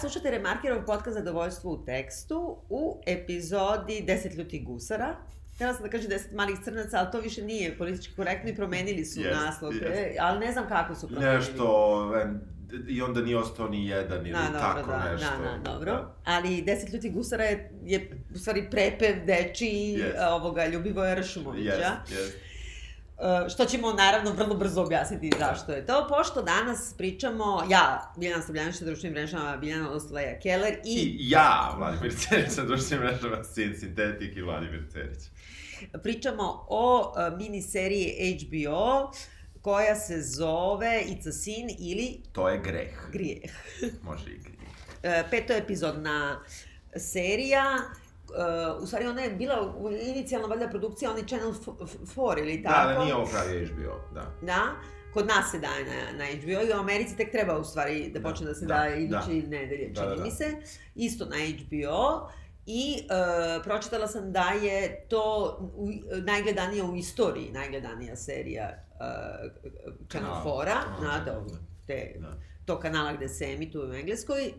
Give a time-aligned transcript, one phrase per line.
[0.00, 5.16] slušate Remarkerov podcast Zadovoljstvo u tekstu u epizodi 10 ljutih gusara.
[5.54, 9.04] Htela sam da kažem 10 malih crnaca, ali to više nije politički korektno i promenili
[9.04, 9.74] su Jest, naslov.
[9.74, 9.86] jest.
[9.86, 11.36] E, ali ne znam kako su promenili.
[11.36, 12.12] Nešto,
[12.88, 15.26] i onda nije ostao ni jedan ili Da, dobro, tako da, nešto.
[15.42, 15.92] Da, da, dobro.
[15.92, 16.14] Da.
[16.24, 20.16] Ali Deset ljutih gusara je, je u stvari prepev dečiji Yes.
[20.16, 20.32] yes.
[20.32, 21.70] ovoga Ljubivoja Rašumovića.
[21.70, 22.49] Jest, jest.
[23.20, 28.42] Uh, što ćemo naravno vrlo brzo objasniti zašto je to, pošto danas pričamo, ja, Biljana
[28.42, 33.44] Srbljanić na društvenim mrežama, Biljana Osleja Keller i, I ja, Vladimir Cerić, na društvenim mrežama
[33.44, 35.18] Sin Sintetik i Vladimir Cerić.
[36.02, 39.12] pričamo o uh, miniseriji HBO
[39.62, 43.10] koja se zove It's a Sin ili To je greh.
[43.12, 43.52] Grijeh.
[44.02, 44.54] Može i greh.
[45.24, 46.40] Uh, peto epizodna
[46.96, 47.64] serija,
[48.76, 52.88] uh, u stvari ona je bila inicijalno valjda produkcija onaj Channel 4 ili tako.
[52.88, 54.32] Da, da, nije ovo pravi HBO, da.
[54.42, 54.62] Da,
[55.14, 58.18] kod nas se daje na, na HBO i u Americi tek treba u stvari da
[58.18, 58.96] Da, počne da se da, daje da.
[59.00, 60.24] iduće nedelje, Da, čini da, da.
[60.24, 60.52] mi se.
[60.94, 62.30] Isto na HBO.
[62.66, 65.88] I uh, pročitala sam da je to u,
[66.24, 69.50] najgledanija u istoriji, najgledanija serija uh,
[70.08, 71.32] Channel Kanala, 4-a, kanala, na, da.
[71.32, 71.56] do,
[71.86, 72.36] te, Da.
[72.64, 74.52] to kanala gde se emituje u Engleskoj.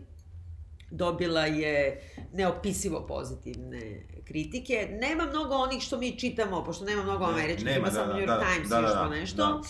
[0.94, 2.00] Dobila je
[2.32, 3.80] neopisivo pozitivne
[4.24, 4.88] kritike.
[4.90, 8.06] Nema mnogo onih što mi čitamo, pošto nema mnogo Ne, američkih, nema, ima da, samo
[8.06, 9.36] da, New York da, Times da, i što da, nešto.
[9.36, 9.60] da.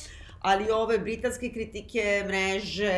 [0.41, 2.93] Ali ove britanske kritike, mreže,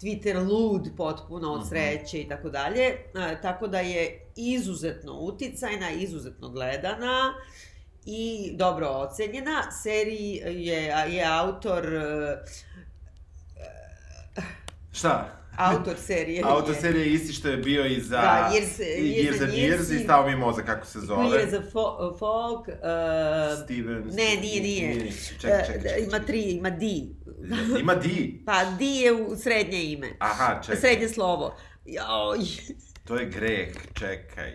[0.00, 1.68] Twitter lud potpuno od Mhm.
[1.68, 2.82] sreće i tako dalje.
[2.82, 7.34] E, Tako da je izuzetno uticajna, izuzetno gledana
[8.06, 9.70] i dobro ocenjena.
[9.82, 12.36] Seriji je, je autor e,
[14.92, 15.40] Šta?
[15.58, 18.16] Autor serije Auto je serije je isti što je bio i za...
[18.16, 21.22] Da, Years- i Years Years and Years Years i stao mi mozak kako se zove.
[21.38, 22.74] A fo- folk, uh,
[23.64, 24.02] Steven...
[24.06, 25.12] ne, nije, nije.
[25.40, 26.02] Čekaj, Uh, čekaj, da, čekaj.
[26.02, 26.86] ima tri, ima D.
[27.80, 28.42] Ima di.
[28.46, 30.08] Pa D je u srednje ime.
[30.20, 30.80] Aha, čekaj.
[30.80, 31.56] Srednje slovo.
[31.84, 32.38] Joj.
[33.04, 34.54] To je greh, čekaj.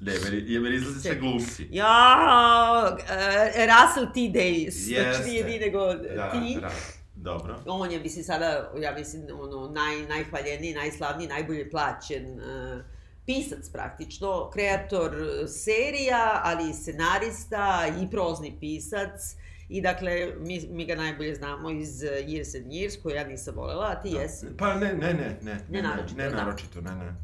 [0.00, 1.20] ne, meni, je, meni izlaze sve Čekaj.
[1.20, 1.66] glumci.
[1.70, 2.16] Ja,
[2.92, 2.98] uh,
[3.56, 4.20] Russell T.
[4.32, 4.88] Davis.
[4.88, 5.12] Jeste.
[5.12, 6.60] Znači nije D nego Da, T.
[6.60, 6.70] da,
[7.22, 7.60] dobro.
[7.66, 12.80] On je, mislim, sada, ja mislim, ono, naj, najhvaljeniji, najslavniji, najbolje plaćen uh,
[13.26, 15.12] pisac praktično, kreator
[15.48, 19.20] serija, ali i scenarista i prozni pisac.
[19.68, 23.86] I dakle, mi, mi ga najbolje znamo iz Years and Years, koju ja nisam volela,
[23.90, 24.46] a ti jesi.
[24.58, 25.60] Pa ne, ne, ne, ne.
[25.70, 26.36] Ne naročito, Ne, da.
[26.36, 27.14] naročito, ne, ne.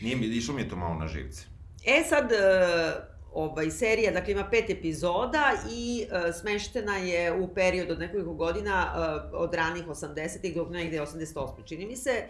[0.00, 1.46] Nije mi, išlo mi je to malo na živce.
[1.86, 7.90] E sad, uh, ovaj, serija, dakle, ima pet epizoda i uh, smeštena je u period
[7.90, 8.94] od nekoliko godina,
[9.32, 11.64] uh, od ranih 80-ih do negde 88.
[11.64, 12.24] čini mi se.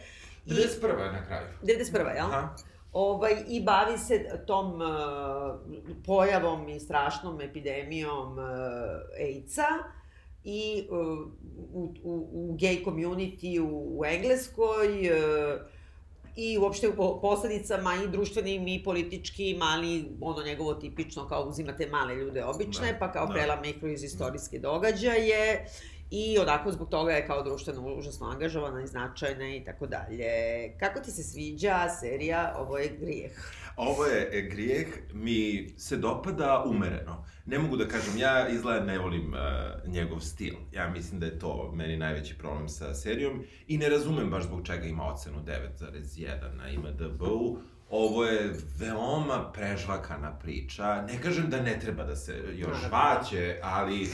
[0.47, 1.05] I, 91.
[1.05, 1.47] je na kraju.
[1.63, 2.17] 91.
[2.17, 2.27] jel?
[2.27, 2.57] Aha.
[2.93, 4.89] Ovaj, I bavi se tom uh,
[6.07, 8.45] pojavom i strašnom epidemijom uh,
[9.21, 9.69] AIDS-a
[10.45, 10.99] i uh,
[11.73, 15.61] u, u, u gay community u, u Engleskoj uh,
[16.37, 22.15] i uopšte u posledicama i društvenim i političkim, ali ono njegovo tipično kao uzimate male
[22.15, 23.33] ljude obične, Da, pa kao da.
[23.33, 25.67] prelame ih kroz istorijske događaje
[26.11, 30.29] i onako zbog toga je kao društveno užasno angažovana i značajna i tako dalje.
[30.79, 33.33] Kako ti se sviđa serija Ovo je grijeh?
[33.77, 37.25] Ovo je e, grijeh, mi se dopada umereno.
[37.47, 40.55] Ne mogu da kažem, ja izgleda ne volim uh, njegov stil.
[40.73, 44.67] Ja mislim da je to meni najveći problem sa serijom i ne razumem baš zbog
[44.67, 47.59] čega ima ocenu 9,1 na IMDB-u.
[47.91, 51.03] Ovo je veoma prežvakana priča.
[51.03, 52.89] Ne kažem da ne treba da se još Naravno.
[52.89, 54.09] žvaće, ali uh,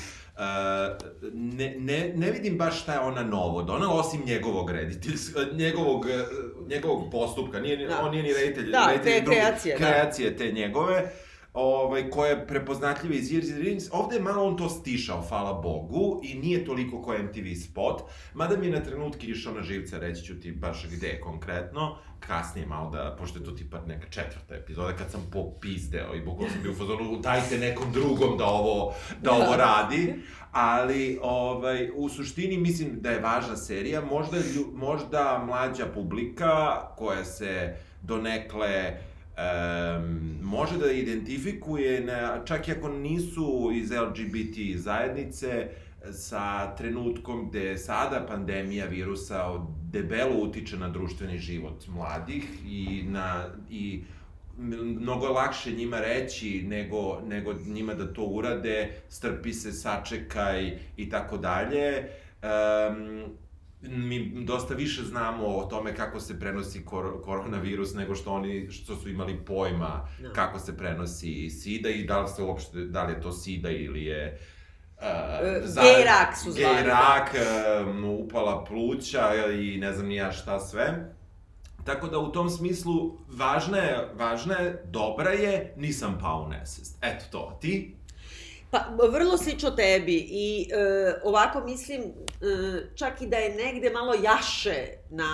[1.33, 6.25] ne, ne, ne vidim baš šta je ona novo donela, osim njegovog rediteljskog, njegovog, eh,
[6.67, 7.61] njegovog postupka.
[7.61, 8.01] Nije, ni- Da.
[8.01, 9.79] On nije ni reditelj, Da, reditelj te drugi- kreacije, da.
[9.81, 11.11] kreacije te njegove
[11.55, 13.85] ovaj, koja je prepoznatljiva iz Years and Rings.
[13.93, 18.03] Ovde je malo on to stišao, hvala Bogu, i nije toliko kao MTV spot,
[18.35, 22.67] mada mi je na trenutke išao na živce, reći ću ti baš gde konkretno, kasnije
[22.67, 26.63] malo da, pošto je to tipa neka četvrta epizoda, kad sam popizdeo i bukvalno sam
[26.63, 30.15] bio u fazonu, dajte nekom drugom da ovo, da ovo radi,
[30.53, 34.37] ali ovaj, u suštini mislim da je važna serija, možda,
[34.75, 39.01] možda mlađa publika koja se donekle
[39.41, 45.69] um, može da identifikuje, na, čak i ako nisu iz LGBT zajednice,
[46.13, 49.61] sa trenutkom gde sada pandemija virusa
[49.93, 54.03] debelo utiče na društveni život mladih i na i
[55.01, 61.11] mnogo je lakše njima reći nego, nego njima da to urade, strpi se, sačekaj i
[61.11, 62.09] tako dalje.
[63.83, 68.97] Mi dosta više znamo o tome kako se prenosi kor koronavirus nego što oni što
[68.97, 70.33] su imali pojma Da.
[70.33, 74.05] kako se prenosi sida i da li se uopšte da li je to sida ili
[74.05, 74.39] je
[75.01, 76.75] Uh, gej rak su zvali.
[76.75, 81.13] Gej rak, uh, upala pluća i ne znam ni ja šta sve.
[81.85, 86.99] Tako da u tom smislu važna je, važna je, dobra je, nisam pao u nesest.
[87.03, 87.97] Eto to, ti?
[88.71, 92.07] Pa, vrlo slično tebi i e, ovako mislim, e,
[92.95, 95.29] čak i da je negde malo jaše na,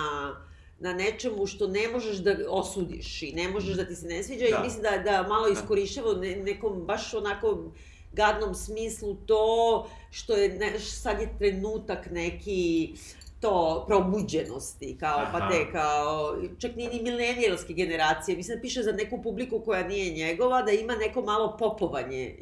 [0.79, 4.45] na nečemu što ne možeš da osudiš i ne možeš da ti se ne sviđa
[4.51, 4.57] da.
[4.57, 5.53] i mislim da, da malo da.
[5.53, 7.71] iskorišćava ne, nekom baš onako
[8.13, 12.93] gadnom smislu to što je, ne, sad je trenutak neki
[13.39, 15.39] to probuđenosti, kao Aha.
[15.39, 19.87] pa te, kao, čak ni, ni milenijalske generacije, mislim da piše za neku publiku koja
[19.87, 22.35] nije njegova, da ima neko malo popovanje.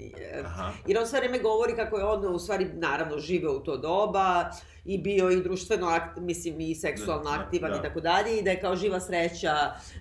[0.46, 0.72] Aha.
[0.88, 4.52] Jer on sve vreme govori kako je on, u stvari, naravno, žive u to doba,
[4.86, 7.78] i bio i društveno, akt, mislim, i seksualno da, aktivan da.
[7.78, 9.56] i tako dalje, i da je kao živa sreća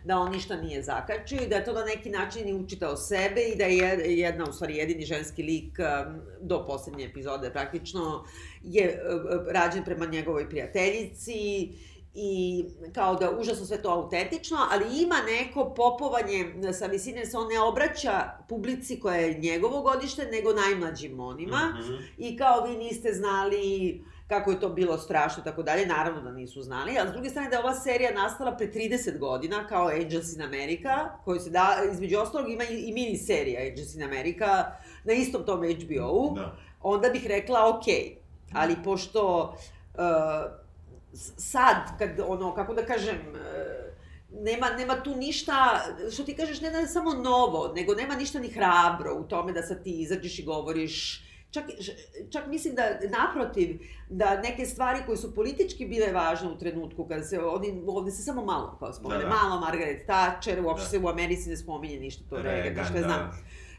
[0.05, 3.41] da on ništa nije zakačio i da je to na neki način i učitao sebe
[3.41, 8.25] i da je jedna, u stvari, jedini ženski lik um, do poslednje epizode praktično
[8.63, 11.69] je uh, rađen prema njegovoj prijateljici
[12.15, 12.65] i
[12.95, 17.61] kao da užasno sve to autentično, ali ima neko popovanje sa visine, se on ne
[17.61, 21.75] obraća publici koja je njegovo godište, nego najmlađim onima.
[21.75, 21.99] Mm -hmm.
[22.19, 26.31] I kao vi niste znali kako je to bilo strašno i tako dalje, naravno da
[26.31, 29.89] nisu znali, a s druge strane da je ova serija nastala pre 30 godina kao
[29.89, 34.03] Angels in America, koji se da, između ostalog ima i, i mini serija Angels in
[34.03, 34.65] America
[35.05, 36.57] na istom tom HBO-u, da.
[36.83, 37.85] onda bih rekla ok,
[38.53, 39.55] ali pošto
[39.95, 40.01] uh,
[41.37, 43.85] sad, kad ono, kako da kažem, uh,
[44.43, 45.81] nema, nema tu ništa,
[46.13, 49.63] što ti kažeš, ne da samo novo, nego nema ništa ni hrabro u tome da
[49.63, 51.24] sad ti izađeš i govoriš
[51.55, 51.65] čak,
[52.31, 52.83] čak mislim da,
[53.19, 53.79] naprotiv,
[54.09, 58.23] da neke stvari koje su politički bile važne u trenutku, kada se, oni, ovde se
[58.23, 59.35] samo malo kao spomene, da, da.
[59.35, 60.91] malo Margaret Thatcher, uopšte da.
[60.91, 63.03] se u Americi ne spominje ništa to Reagan, šta da.
[63.03, 63.31] znam.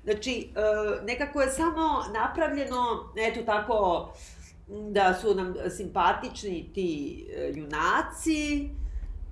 [0.04, 4.10] Znači, uh, nekako je samo napravljeno, eto tako,
[4.68, 8.69] da su nam simpatični ti uh, junaci,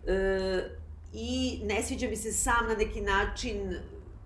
[0.04, 3.76] uh, i ne sviđa mi se sam na neki način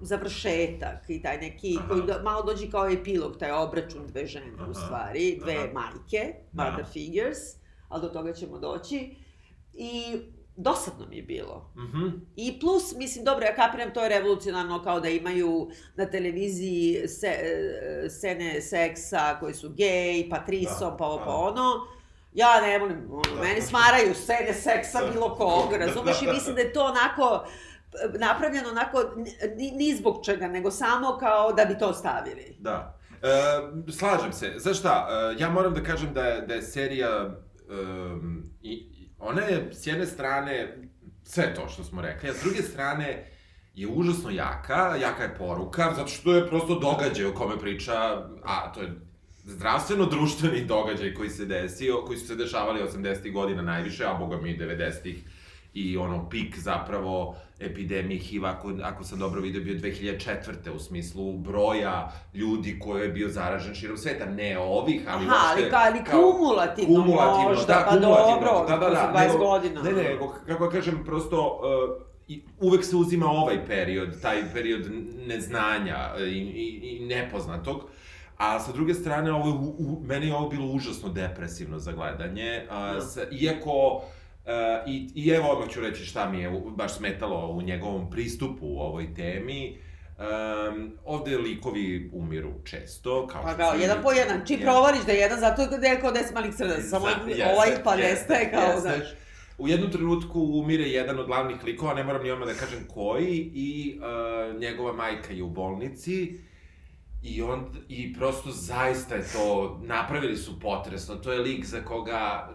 [0.01, 1.87] završetak i taj neki, Aha.
[1.87, 4.69] koji do, malo dođe kao epilog, taj obračun dve žene Aha.
[4.69, 5.67] u stvari, dve Aha.
[5.73, 6.91] majke, mother da.
[6.91, 7.37] figures,
[7.89, 9.15] ali do toga ćemo doći.
[9.73, 10.17] I
[10.57, 11.71] dosadno mi je bilo.
[11.75, 12.11] Mm -hmm.
[12.35, 17.27] I plus, mislim, dobro, ja kapiram, to je revolucionarno kao da imaju na televiziji se,
[17.27, 21.31] e, scene seksa koji su gej, pa trisom, da, pa ovo, pa da.
[21.31, 21.87] ono.
[22.33, 23.41] Ja ne volim, ono, da.
[23.41, 25.11] meni smaraju scene seksa da.
[25.11, 26.21] bilo kog, razumeš?
[26.21, 27.45] I mislim da je to onako
[28.19, 29.03] napravljeno onako,
[29.55, 32.57] ni, ni zbog čega, nego samo kao da bi to stavili.
[32.59, 32.99] Da.
[33.21, 33.27] E,
[33.91, 34.53] slažem se.
[34.57, 37.33] Znaš šta, e, ja moram da kažem da je, da je serija, e,
[38.61, 38.89] i,
[39.19, 40.77] ona je s jedne strane
[41.23, 43.31] sve to što smo rekli, a s druge strane
[43.73, 47.93] je užasno jaka, jaka je poruka, zato što je prosto događaj o kome priča,
[48.43, 48.91] a to je
[49.43, 53.33] zdravstveno-društveni događaj koji se desio, koji su se dešavali 80.
[53.33, 55.15] godina najviše, a boga mi 90.
[55.77, 60.75] i ono pik zapravo epidemije HIV, ako, ako sam dobro vidio, bio 2004.
[60.75, 64.25] u smislu broja ljudi koji je bio zaražen širom sveta.
[64.25, 68.77] Ne ovih, ali Aha, ali, ka, ali kumulativno, kumulativno možda, da, pa kumulativno, dobro, da,
[68.77, 69.81] da, da, 20 nego, godina.
[69.81, 74.91] Ne, ne, kako kažem, prosto, uh, i uvek se uzima ovaj period, taj period
[75.27, 77.81] neznanja i, i, i nepoznatog,
[78.37, 82.67] A sa druge strane, ovo, u, u, meni je ovo bilo užasno depresivno za gledanje,
[82.69, 82.93] a.
[82.93, 83.01] Da.
[83.01, 84.16] sa, iako Uh,
[84.87, 88.79] i, I evo odmah ću reći šta mi je baš smetalo u njegovom pristupu u
[88.79, 89.77] ovoj temi.
[90.17, 93.27] Um, ovde likovi umiru često.
[93.27, 94.41] Kao pa kao, jedan po jedan.
[94.47, 96.81] Či provališ da je jedan, zato da je kao deset malih crna.
[96.81, 98.81] Samo jeste, ovaj pa nestaje kao, jeste.
[98.81, 99.07] znaš.
[99.57, 103.51] U jednom trenutku umire jedan od glavnih likova, ne moram ni odmah da kažem koji,
[103.53, 106.39] i uh, njegova majka je u bolnici.
[107.23, 112.49] I on, i prosto zaista je to, napravili su potresno, to je lik za koga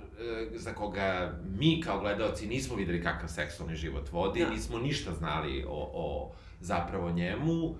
[0.54, 4.50] za koga mi kao gledalci nismo videli kakav seksualni život vodi, da.
[4.50, 7.74] nismo ništa znali o, o zapravo njemu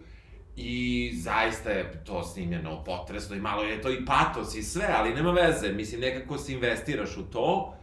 [0.57, 5.15] i zaista je to snimljeno potresno i malo je to i patos i sve, ali
[5.15, 7.75] nema veze, mislim nekako se investiraš u to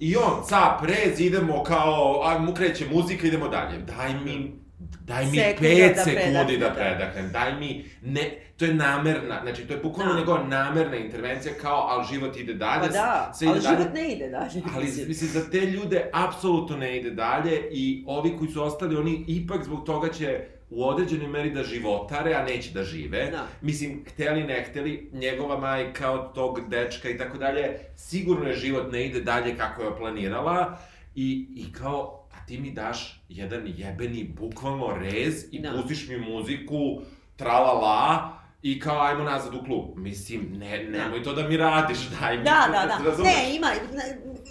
[0.00, 4.63] i on, cap, rez, idemo kao, a mu kreće muzika, idemo dalje, daj mi
[5.04, 9.40] daj mi Sekunda 5 da sekundi da, da predahnem, daj mi, ne, to je namerna,
[9.42, 10.18] znači to je bukvalno da.
[10.18, 12.80] njegova namerna intervencija kao, ali život ide dalje.
[12.80, 13.90] Pa da, sve ali život dalje.
[13.94, 14.62] ne ide dalje.
[14.74, 19.24] Ali, mislim, za te ljude apsolutno ne ide dalje i ovi koji su ostali, oni
[19.28, 23.30] ipak zbog toga će u određenoj meri da životare, a neće da žive.
[23.30, 23.46] Da.
[23.60, 28.92] Mislim, hteli ne hteli, njegova majka od tog dečka i tako dalje, sigurno je život
[28.92, 30.78] ne ide dalje kako je planirala
[31.14, 35.72] i, i kao, ti mi daš jedan jebeni, bukvalno rez i da.
[35.72, 37.00] pustiš mi muziku,
[37.36, 38.30] tra la la,
[38.64, 39.84] I kao, ajmo nazad u klub.
[39.96, 40.98] Mislim, ne, Da.
[40.98, 42.44] nemoj to da mi radiš, daj mi.
[42.44, 43.10] Da, da, da.
[43.10, 43.34] razumeš?
[43.34, 43.70] Ne, ima,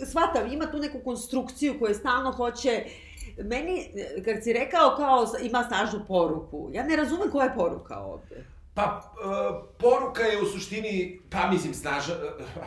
[0.05, 2.85] shvatam, ima tu neku konstrukciju koja stalno hoće
[3.37, 3.87] Meni,
[4.25, 8.45] kad si rekao kao ima snažnu poruku, ja ne razumem koja je poruka ovde.
[8.75, 10.93] Pa, uh, poruka je u suštini,
[11.29, 12.13] pa mislim, snaža,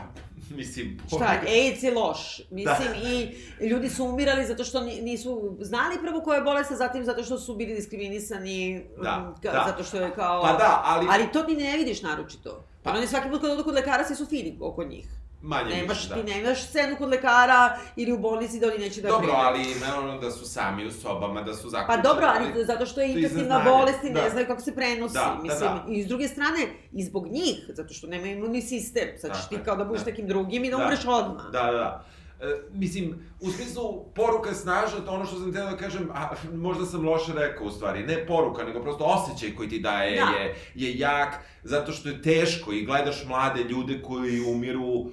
[0.50, 1.40] mislim, Šta, poruka...
[1.48, 2.40] AIDS je loš.
[2.50, 6.76] Mislim, i ljudi su umirali zato što ni- nisu znali prvo koja je bolest, a
[6.76, 9.64] zatim zato što su bili diskriminisani, Da, ka, da.
[9.66, 10.42] zato što je kao...
[10.42, 12.50] Pa da, ali- Ali to ti ne vidiš naročito.
[12.82, 15.06] Pa Pa- oni svaki put kad odu kod lekara, svi su fini oko njih.
[15.42, 16.14] Manje Nemaš, više, da.
[16.16, 17.62] ti nemaš scenu kod lekara
[17.96, 19.38] ili u bolnici da oni neće da Dobro, prime.
[19.38, 22.02] ali naravno da su sami u sobama, da su Pa zaključeni.
[22.04, 23.70] dobro, ali zato što je infektivna neznanje.
[23.70, 24.30] bolest i ne Da.
[24.30, 25.14] znaju kako se prenosi.
[25.14, 25.84] Da, da, mislim, da.
[25.88, 26.58] I s druge strane,
[26.92, 29.08] i zbog njih, zato što nemaju imunni sistem.
[29.16, 30.10] Sad ćeš ti kao da budeš da.
[30.10, 30.84] nekim drugim i da, Da.
[30.84, 31.44] umreš odmah.
[31.44, 32.04] Da, da, da.
[32.40, 33.04] E, mislim,
[33.40, 37.04] u smislu poruka je snažna, to ono što sam teo da kažem, a možda sam
[37.04, 40.38] loše rekao u stvari, ne poruka, nego prosto osjećaj koji ti daje Da.
[40.38, 45.06] je, je jak, zato što je teško i gledaš mlade ljude koji umiru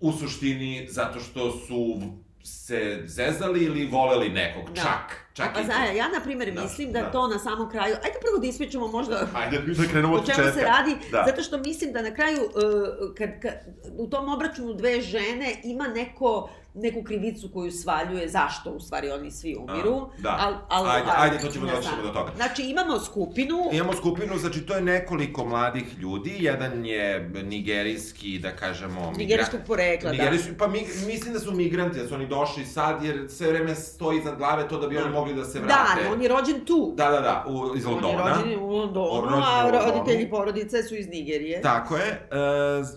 [0.00, 2.00] u suštini zato što su
[2.44, 4.82] se zezali ili voleli nekog, Da.
[4.82, 7.10] čak, čak Pa znaš, ja na primjer Da, mislim da, da.
[7.10, 10.38] to na samom kraju, ajde prvo da ispričamo možda Ajde, da krenemo o od čemu
[10.38, 10.60] početka.
[10.60, 11.24] se radi, Da.
[11.26, 13.52] zato što mislim da na kraju, uh, kad, kad,
[13.98, 19.30] u tom obračunu dve žene ima neko, neku krivicu koju svaljuje zašto u stvari oni
[19.30, 19.96] svi umiru.
[19.96, 20.36] A, da.
[20.40, 22.02] Al, al, Ajde, al- ajde, to ćemo da znam.
[22.02, 22.32] do toga.
[22.36, 28.50] Znači imamo skupinu, Imamo skupinu, znači to je nekoliko mladih ljudi, jedan je nigerijski, da
[28.50, 29.12] kažemo...
[29.16, 30.12] nigerijskog porekla, da.
[30.12, 33.74] Nigerijski, pa mi, mislim da su migranti, da su oni došli sad, jer sve vreme
[33.74, 35.02] stoji iznad glave to da bi Da.
[35.02, 35.80] oni mogli da se Da, vrate.
[35.96, 36.92] ali on je rođen tu.
[36.96, 38.22] Da, da, da, u, iz Londona.
[38.24, 41.62] On je rođen u Londonu, rođen a roditelji porodice su iz Nigerije.
[41.62, 42.28] Tako je.
[42.30, 42.36] E,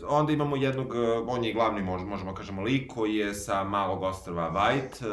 [0.07, 4.03] onda imamo jednog, e, on je glavni, mož, možemo kažemo, lik koji je sa malog
[4.03, 5.05] ostrva White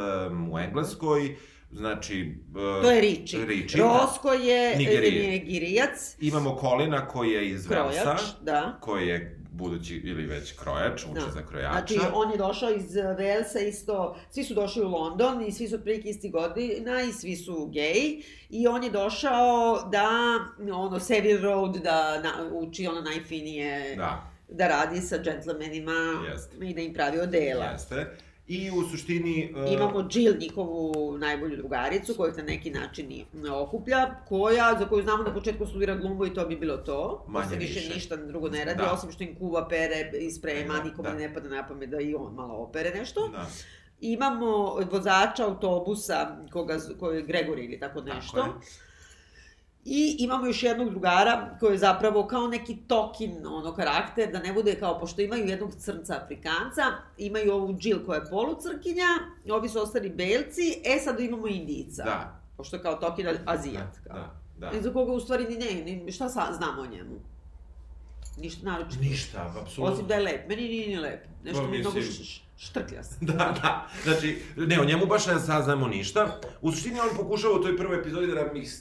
[0.53, 1.37] u Engleskoj.
[1.73, 2.35] Znači...
[2.83, 3.45] To je Riči.
[3.47, 3.83] Riči, da.
[3.85, 5.31] Rosko je Nigerije.
[5.31, 8.03] Nigerijac, Imamo Kolina koji je iz Velsa.
[8.03, 8.79] krojač, da.
[8.81, 11.31] koji je budući ili već krojač, uče Da.
[11.31, 11.73] za krojača.
[11.73, 15.75] Znači, on je došao iz Velsa isto, svi su došli u London i svi su
[15.75, 18.23] otprilike isti godina i svi su geji.
[18.51, 20.09] I on je došao da,
[20.73, 24.31] ono, Savile Road, da na, uči ono najfinije, da.
[24.49, 26.57] Da, radi sa džentlmenima Jeste.
[26.61, 27.65] i da im pravi odela.
[27.65, 28.17] jeste.
[28.49, 29.55] I u suštini...
[29.57, 35.03] uh, Imamo Jill, njihovu najbolju drugaricu, koja na neki način i okuplja, koja, za koju
[35.03, 37.25] znamo na početku studira glumbu i to bi bilo to.
[37.29, 37.95] Manje Posle više, više.
[37.95, 38.93] ništa drugo ne radi, Da.
[38.93, 41.15] osim što im kuva, pere i sprema, Da, nikome da.
[41.17, 43.29] ne pada na pamet da i on malo opere nešto.
[43.29, 43.47] Da,
[44.01, 44.47] Imamo
[44.91, 48.37] vozača autobusa, koga, koji je Gregori ili tako nešto.
[48.37, 48.88] Tako je.
[49.91, 54.53] I imamo još jednog drugara koji je zapravo kao neki tokin ono karakter, da ne
[54.53, 56.83] bude kao, pošto imaju jednog crnca Afrikanca,
[57.19, 59.07] imaju ovu Jill koja je polucrkinja,
[59.51, 62.05] ovi su ostali belci, e sad imamo Indijca.
[62.05, 63.97] da, Pošto je kao tokin Azijat.
[64.05, 64.25] da, Kao.
[64.59, 64.83] da, I da.
[64.83, 67.15] za koga u stvari ni ne, ni, šta sa, znamo o njemu?
[68.41, 69.03] Ništa naročito.
[69.03, 69.95] Ništa, apsolutno.
[69.95, 70.49] Osim da je lep.
[70.49, 71.25] Meni nije ni lep.
[71.45, 71.99] Nešto Pa mi je mnogo
[72.57, 73.17] štrkljast.
[73.21, 73.89] Da, da.
[74.05, 76.41] Znači, ne, o njemu baš ne saznamo ništa.
[76.61, 78.35] U suštini on pokušava u toj prvoj epizodi da,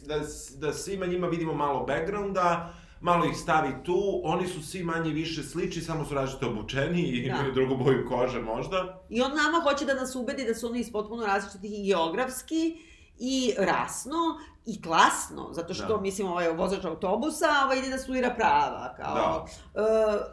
[0.06, 0.20] da,
[0.58, 5.44] da svima njima vidimo malo backgrounda, malo ih stavi tu, oni su svi manje više
[5.44, 7.36] slični, samo su različito obučeni i Da.
[7.36, 9.04] imaju drugu boju kože možda.
[9.10, 12.78] I on nama hoće da nas ubedi da su oni iz potpuno različitih i geografski
[13.20, 14.18] i rasno
[14.67, 15.97] i klasno, zato što, Da.
[15.97, 19.15] mislim, ovaj vozač autobusa ovaj ide da studira prava, kao...
[19.15, 19.45] Da.
[19.75, 19.88] Uh,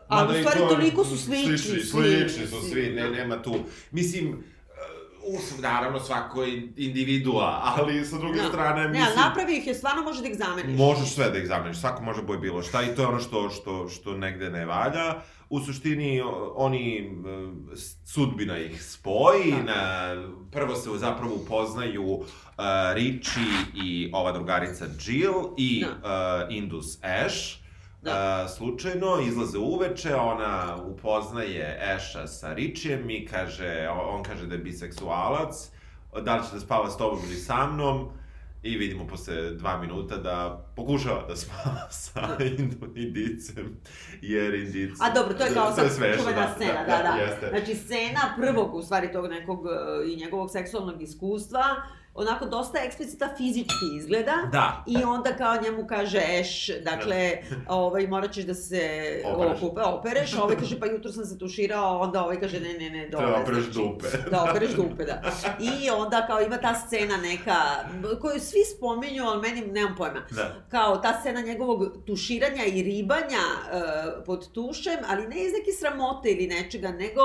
[0.08, 1.58] ali Mada u stvari to- toliko su slični.
[1.58, 3.10] Slični, slični su svi, ne, da.
[3.10, 3.54] nema tu.
[3.90, 8.48] Mislim, uh, uf, naravno svako je individua, ali sa druge Da.
[8.48, 9.06] strane, Ne, mislim...
[9.08, 10.78] ali napravi ih je, stvarno može da ih zameniš.
[10.78, 13.50] Možeš sve da ih zameniš, svako može boje bilo šta i to je ono što,
[13.50, 15.14] što, što negde ne valja.
[15.54, 16.23] U suštini,
[16.54, 17.11] oni,
[18.04, 19.62] sudbina ih spoji, Tako.
[19.62, 20.14] na,
[20.52, 22.25] prvo se zapravo upoznaju uh,
[22.94, 23.44] Richie
[23.75, 27.37] i ova drugarica Jill i uh, Indus Ash.
[28.02, 28.44] Da.
[28.44, 34.61] Uh, slučajno, izlaze uveče, ona upoznaje Asha sa Richijem i kaže, on kaže da je
[34.61, 35.70] biseksualac,
[36.25, 38.08] da li će da spava s tobom ili sa mnom,
[38.64, 42.37] I vidimo posle dva minuta da pokušava da spava sa
[42.94, 43.76] Indicem,
[44.23, 45.00] jer Indici...
[45.00, 47.23] A dobro, to je kao sad čuvena scena, da, da.
[47.23, 47.49] Jeste.
[47.49, 51.62] Znači, scena prvog, u stvari, tog nekog e, i njegovog seksualnog iskustva,
[52.14, 54.33] onako dosta eksplicita fizički izgleda.
[54.52, 54.85] Da.
[54.87, 58.83] I onda kao njemu kaže Eš, dakle, ovaj, morat ćeš da se
[59.25, 59.62] Opereš.
[59.62, 63.09] okupe, opereš, ovaj kaže pa jutro sam se tuširao, onda ovaj kaže ne, ne, ne,
[63.09, 63.25] dole.
[63.25, 64.30] Treba opereš znači, dupe.
[64.30, 65.23] Da, opereš dupe, da.
[65.61, 67.54] I onda kao ima ta scena neka,
[68.21, 70.21] koju svi spominju, ali meni nemam pojma.
[70.30, 70.54] Da.
[70.68, 76.30] Kao ta scena njegovog tuširanja i ribanja e, pod tušem, ali ne iz neke sramote
[76.30, 77.23] ili nečega, nego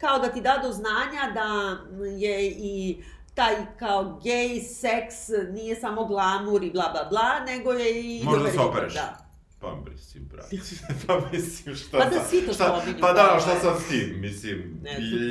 [0.00, 3.02] kao da ti da do znanja da je i
[3.36, 5.14] taj kao gej seks
[5.50, 8.22] nije samo glamur i bla bla bla, nego je i...
[8.24, 8.94] Možda dobar se opereš.
[8.94, 9.16] Da.
[9.60, 10.56] Pa mislim, brate,
[11.06, 13.56] pa mislim, šta Pa da svi to šta- spominju, Pa da, kao, šta e.
[13.56, 14.80] sad s tim, mislim,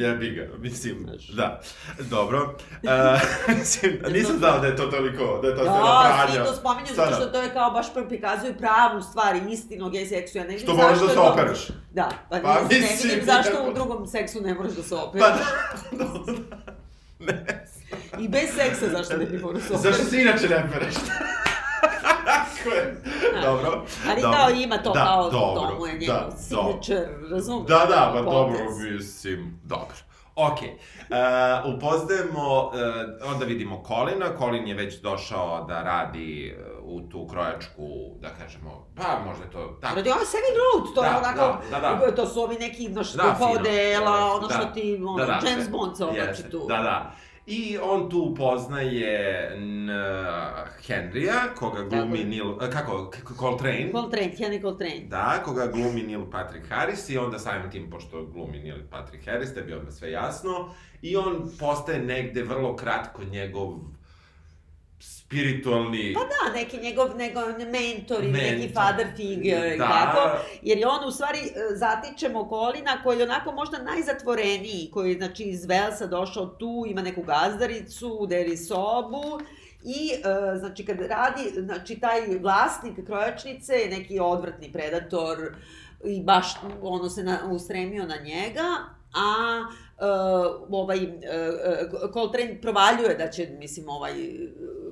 [0.02, 1.28] jebi ga, mislim, Znaš.
[1.28, 1.62] da,
[2.00, 2.56] dobro.
[2.74, 3.22] Uh,
[3.60, 6.34] mislim, nisam znao da je to toliko, da je to Da, napranja.
[6.36, 10.06] svi to spominju zato što to je kao baš prikazuju pravu stvari, istinu o gej
[10.06, 10.38] seksu.
[10.38, 11.68] Ja ne vidim Što moraš zašto da je se to- opereš.
[11.92, 14.96] Da, pa, Pa ne, ne mislim, vidim zašto u drugom seksu ne moraš da se
[14.96, 15.26] opereš.
[15.90, 16.06] Pa da,
[17.22, 17.66] ne.
[18.20, 19.62] I bez seksa zašto ne bi morao.
[19.62, 20.96] Zašto se inače ne pereš?
[22.66, 23.02] Je.
[23.42, 23.86] Dobro.
[24.10, 24.38] Ali dobro.
[24.38, 26.38] kao ima to Da, kao, dobro, to mu je da, njegov dobro.
[26.38, 27.68] signature, razumiješ?
[27.68, 28.58] Da, da, pa dobro,
[28.92, 29.96] mislim, dobro.
[30.36, 37.10] Ok, uh, upoznajemo, uh, onda vidimo Kolina, Kolin je već došao da radi uh, u
[37.10, 37.88] tu krojačku,
[38.22, 39.96] da kažemo, pa možda je to tako.
[39.96, 42.16] Radi ovo Seven Road, to je Da, onako, da, da, da.
[42.16, 43.50] to su ovi neki, znaš, Da, fino.
[43.50, 45.70] odela, ono Da, što ti, ono, da, da, James.
[45.70, 46.66] Bond se oblači tu.
[46.68, 47.12] Da, da.
[47.48, 49.50] I on tu upoznaje
[50.88, 52.30] Henrya, koga glumi Tako.
[52.30, 53.92] Neil, a, kako, Coltrane.
[53.92, 55.06] Coltrane, Henry Coltrane.
[55.08, 59.54] Da, koga glumi Neil Patrick Harris i onda samim tim, pošto glumi Neil Patrick Harris,
[59.54, 60.70] tebi odmah sve jasno.
[61.02, 63.80] I on postaje negde vrlo kratko njegov
[65.26, 66.14] spiritualni...
[66.14, 68.74] Pa da, neki njegov, njegov mentor ili neki Mentor.
[68.74, 69.88] father figure Da.
[69.88, 70.46] tako.
[70.62, 75.18] Jer je on u stvari e, zatičemo Kolina koji je onako možda najzatvoreniji, koji je
[75.18, 79.40] znači iz Velsa došao tu, ima neku gazdaricu, deli sobu
[79.84, 85.38] i e, znači kad radi, znači taj vlasnik krojačnice je neki odvrtni predator
[86.04, 88.68] i baš ono se na, ustremio na njega,
[89.14, 89.62] a
[90.00, 90.06] e,
[90.70, 91.10] ovaj e,
[91.64, 94.14] e, Coltrane provaljuje da će mislim ovaj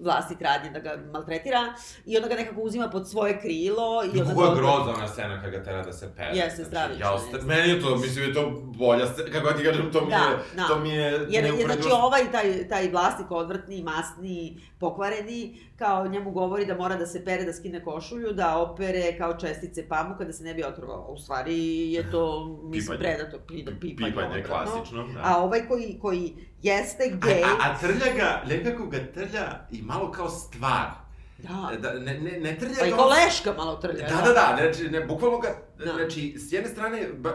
[0.03, 1.74] vlasnik radi da ga maltretira
[2.05, 5.41] i onda ga nekako uzima pod svoje krilo i onda kako je grozna ona scena
[5.41, 6.29] kada ga tera da se pere.
[6.33, 7.38] Jeste, Znači, stravično, ja osta...
[7.43, 10.38] Meni je to, mislim, je to bolja scena, kako ti kažem, to mi Da, je,
[10.55, 10.67] da.
[10.67, 15.39] to mi je Jer je, neuporedivo znači, ovaj, taj, taj vlasnik odvrtni, masni, pokvareni,
[15.75, 19.88] kao njemu govori da mora da se pere, da skine košulju, da opere kao čestice
[19.88, 21.07] pamuka, da se ne bi otrovao.
[21.09, 21.57] U stvari
[21.94, 23.16] je to, mislim, Pipanje.
[23.16, 24.09] predator, pi- pipanje.
[24.09, 24.72] Pipanje, odvratno.
[24.74, 25.20] klasično, da.
[25.24, 29.81] A ovaj koji, koji jeste A, gej, a, a trlja ga, nekako ga trlja i
[29.81, 30.89] malo kao stvar.
[31.37, 32.95] da, Da, ne, ne, ne trlja pa i ga...
[32.95, 34.07] koleška malo trlja.
[34.09, 35.49] Da, da, da, znači, ne, bukvalno ga,
[35.85, 35.93] Da.
[35.93, 37.33] znači, s jedne strane, ba, e,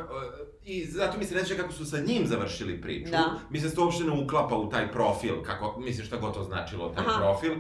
[0.65, 3.25] i zato mi se neće kako su sa njim završili priču, Da.
[3.51, 6.89] mi se to uopšte ne uklapa u taj profil, kako, mislim šta god to značilo,
[6.89, 7.19] taj Aha.
[7.21, 7.53] profil.
[7.53, 7.59] E,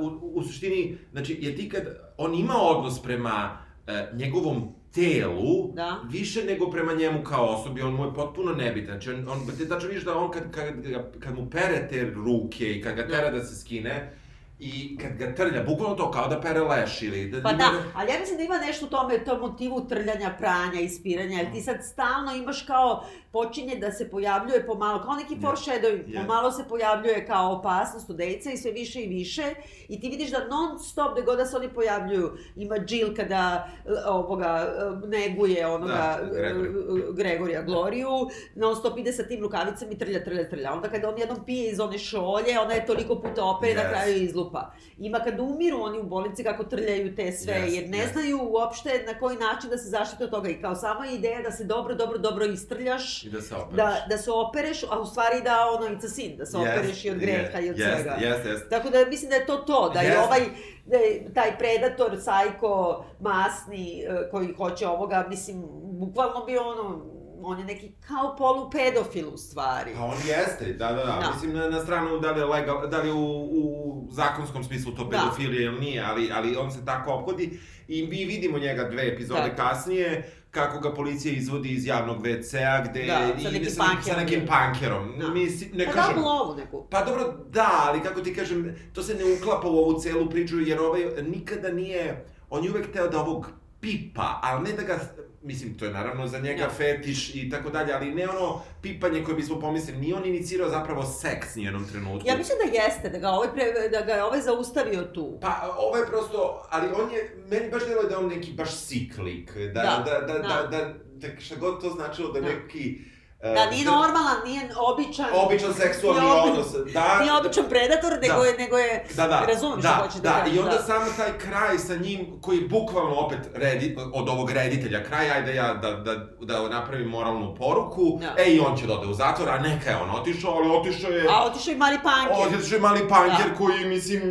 [0.00, 1.82] u, u suštini, znači, je ti kad,
[2.18, 6.00] on ima odnos prema e, njegovom telu, Da.
[6.04, 8.92] više nego prema njemu kao osobi, on mu je potpuno nebitan.
[8.92, 10.74] Znači, on, on, ti tačno vidiš da on kad, kad,
[11.18, 14.12] kad mu pere te ruke i kad ga tera da se skine,
[14.60, 17.30] i kad ga trlja, bukvalno to kao da pere leš ili...
[17.30, 20.34] Da, Pa ima- da, ali ja mislim da ima nešto u tome, tom motivu trljanja,
[20.38, 23.04] pranja, ispiranja, jer ti sad stalno imaš kao,
[23.34, 26.16] počinje da se pojavljuje pomalo, kao neki foreshadowing, Je.
[26.16, 29.42] pomalo se pojavljuje kao opasnost od dejca i sve više i više,
[29.88, 33.42] i ti vidiš da non stop, gde god da se oni pojavljuju, ima Jill kada
[33.78, 36.68] e, ovoga, e, neguje onoga Da, Gregori.
[37.00, 38.08] e, Gregorija Gloriju,
[38.54, 40.72] non stop ide sa tim rukavicama i trlja, trlja, trlja.
[40.72, 42.24] Onda kada on jednom pije iz one šolje,
[42.60, 43.90] ona je toliko puta opere, na Yes.
[43.90, 44.62] kraju izlupa.
[44.98, 48.12] Ima kad umiru oni u bolnici kako trljaju te sve, Jest, jer ne jest.
[48.12, 50.48] znaju uopšte na koji način da se zaštite od toga.
[50.48, 53.76] I kao sama ideja da se dobro, dobro, dobro istrljaš, I da se opereš.
[53.76, 57.04] da, da se opereš, a u stvari da ono, it's a sin, da se opereš
[57.04, 58.16] i od greha i od jest, svega.
[58.20, 58.68] Jeste, jeste.
[58.68, 60.20] Tako da mislim da je to to, da je Jest.
[60.26, 60.40] ovaj,
[60.86, 67.58] da je taj predator, sajko, masni, e, koji hoće ovoga, mislim, bukvalno bi ono, on
[67.58, 69.90] je neki kao polupedofil u stvari.
[69.98, 71.04] Pa on jeste, da, da, da.
[71.04, 71.30] Da.
[71.34, 74.92] Mislim, na, na stranu da li je, legal, da li je u, u zakonskom smislu
[74.92, 75.10] to Da.
[75.10, 79.40] pedofilija ili nije, ali, ali on se tako ophodi i mi vidimo njega dve epizode
[79.40, 79.56] Tako.
[79.56, 84.46] kasnije, kako ga policija izvodi iz javnog WC-a, gde Da, sa nekim sa, sa nekim
[84.46, 85.18] pankerom.
[85.18, 85.28] Da.
[85.28, 86.14] Mislim, ne Pa kažem...
[86.14, 86.86] da lovu neku.
[86.90, 90.60] Pa dobro, da, ali kako ti kažem, to se ne uklapa u ovu celu priču,
[90.60, 95.00] jer ovaj nikada nije, on je uvek teo da ovog pipa, ali ne da ga,
[95.44, 96.70] mislim, to je naravno za njega Da.
[96.70, 101.02] fetiš i tako dalje, ali ne ono pipanje koje bismo pomislili, nije on inicirao zapravo
[101.02, 102.28] seks ni u jednom trenutku.
[102.28, 105.38] Ja mislim da jeste, da ga ovaj, pre, da ga je ovaj zaustavio tu.
[105.40, 108.74] Pa, ovo je prosto, ali on je, meni baš delo da je on neki baš
[108.76, 110.66] siklik, da, da, Da, da, da, da.
[110.70, 110.94] da,
[111.28, 112.46] da šta god to značilo da Da.
[112.48, 112.98] neki...
[113.44, 115.26] e, Da nije normalan, nije običan.
[115.34, 117.18] Običan seksualni obi- odnos, da.
[117.20, 118.44] Nije običan predator, nego Da.
[118.44, 119.04] je, nego je...
[119.14, 120.82] Da, da, Razumem da, što hoćeš da da, kažeš, i onda da.
[120.82, 125.54] samo taj kraj sa njim, koji je bukvalno opet redi, od ovog reditelja, kraj, ajde
[125.54, 128.34] ja da, da, da napravim moralnu poruku, Da.
[128.38, 131.10] e i on će da ode u zatvor, a neka je on otišao, ali otišao
[131.10, 131.26] je...
[131.30, 132.46] A otišao i mali panker.
[132.48, 133.54] Otišao je mali panker Da.
[133.56, 134.22] koji, mislim...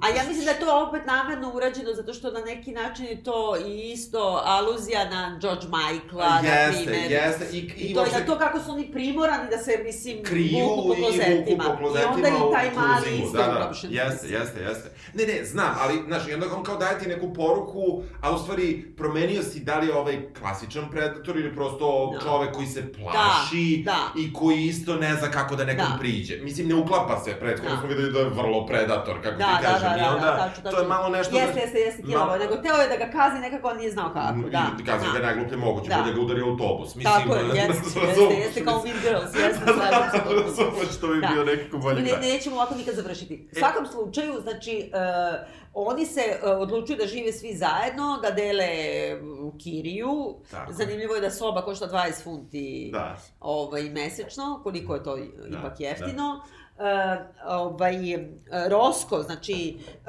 [0.00, 3.22] A ja mislim da je to opet namerno urađeno zato što na neki način je
[3.22, 7.10] to i isto aluzija na George Michaela, na Jeste, primer.
[7.12, 9.80] jeste, i, I i, to je uopšte- na to kako su oni primorani da se,
[9.84, 11.36] mislim, kriju vuku po i klozetima.
[11.58, 13.24] vuku po klozetima I onda i taj mali kruzimu.
[13.24, 14.88] isto da, da, jeste, jeste, jeste.
[15.14, 17.82] Ne, ne, znam, ali, znaš, i onda on kao daje ti neku poruku,
[18.20, 22.20] a u stvari promenio si da li je ovaj klasičan predator ili prosto Da.
[22.20, 24.20] čovek koji se plaši Da, da.
[24.20, 25.98] i koji isto ne zna kako da nekom Da.
[25.98, 26.36] priđe.
[26.38, 27.76] Mislim, ne uklapa se, prethodno Da.
[27.76, 30.26] smo videli da je vrlo predator, kako Da, ti da, kažem, da, i da, onda
[30.26, 30.70] da, tačno, tačno.
[30.70, 31.36] to je malo nešto...
[31.36, 32.38] Jeste, da- jeste, jeste, malo- malo...
[32.38, 34.64] nego teo je da ga kazni nekako, on nije znao kako, da.
[34.80, 35.26] I kazi ga da.
[35.26, 35.96] najgluplje moguće, Da.
[35.96, 36.90] bolje ga udari autobus.
[36.94, 40.42] Mislim, Tako je, jeste, jeste, jeste, kao Mean Girls, jeste, Da, slažem se da, potpuno.
[40.42, 41.28] razumeš, to bi Da.
[41.28, 43.34] bio nekako bolji Ne, nećemo ovako nikad završiti.
[43.46, 43.56] E.
[43.56, 45.40] U svakom slučaju, znači, uh,
[45.74, 48.68] oni se uh, odlučuju da žive svi zajedno, da dele
[49.58, 50.34] kiriju.
[50.50, 50.72] Tako.
[50.72, 53.16] Zanimljivo je da soba košta 20 funti Da.
[53.40, 55.84] ovaj, mesečno, koliko je to ipak da.
[55.84, 56.40] jeftino.
[56.44, 56.59] Uh,
[57.46, 57.94] ovaj,
[58.68, 60.06] Rosko, znači, uh,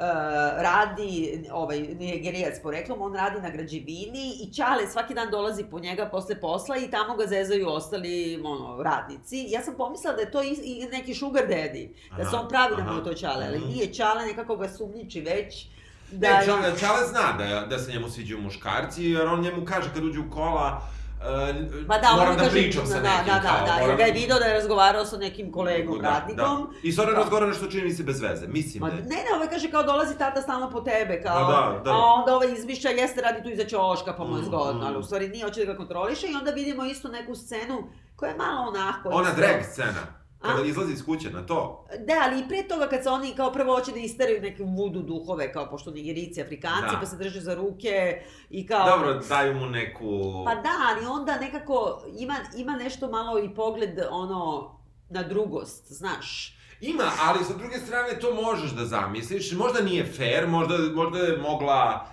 [0.58, 6.06] radi, ovaj, nigerijac poreklom, on radi na građevini i Ćale svaki dan dolazi po njega
[6.06, 9.46] posle posla i tamo ga zezaju ostali ono, radnici.
[9.48, 12.48] Ja sam pomislila da je to i, i neki sugar daddy, da se Aha, on
[12.48, 12.98] pravi da mu aha.
[12.98, 13.68] je to Ćale, ali Mhm.
[13.68, 15.66] nije Ćale, nekako ga sumnjiči već.
[16.12, 19.90] Da, ne, Čale, Čale zna da, da se njemu sviđaju muškarci, jer on njemu kaže
[19.94, 20.82] kad uđe u kola,
[21.22, 23.96] uh, Pa da, moram da pričam sa da, nekim, da, da, kao, da, jer moram...
[23.96, 26.68] ga je video da je razgovarao sa nekim kolegom, Da, radnikom.
[26.72, 26.78] Da.
[26.82, 27.12] I on Da.
[27.12, 29.06] razgovara nešto čini mi se bez veze, mislim Ma da ne, je.
[29.06, 31.90] ne, ovaj kaže kao dolazi tata stalno po tebe, kao, Ma da, da.
[31.90, 34.86] a onda ovaj izmišlja, jeste radi tu iza ćoška, pa mu je Mm, zgodno, mm.
[34.86, 37.82] ali u stvari nije, hoće da ga kontroliše i onda vidimo isto neku scenu
[38.16, 39.08] koja je malo onako...
[39.08, 40.66] Ona drag scena, kada A?
[40.66, 41.86] izlazi iz kuće na to.
[41.98, 45.02] Da, ali i pre toga kad se oni kao prvo hoće da isteraju neke vudu
[45.02, 47.00] duhove, kao pošto nigerici, afrikanci, Da.
[47.00, 48.86] pa se drže za ruke i kao...
[48.86, 50.20] Dobro, daju mu neku...
[50.44, 54.72] Pa da, ali onda nekako ima, ima nešto malo i pogled ono
[55.10, 56.56] na drugost, znaš.
[56.80, 59.52] Ima, ali sa druge strane to možeš da zamisliš.
[59.52, 62.06] Možda nije fair, možda, možda je mogla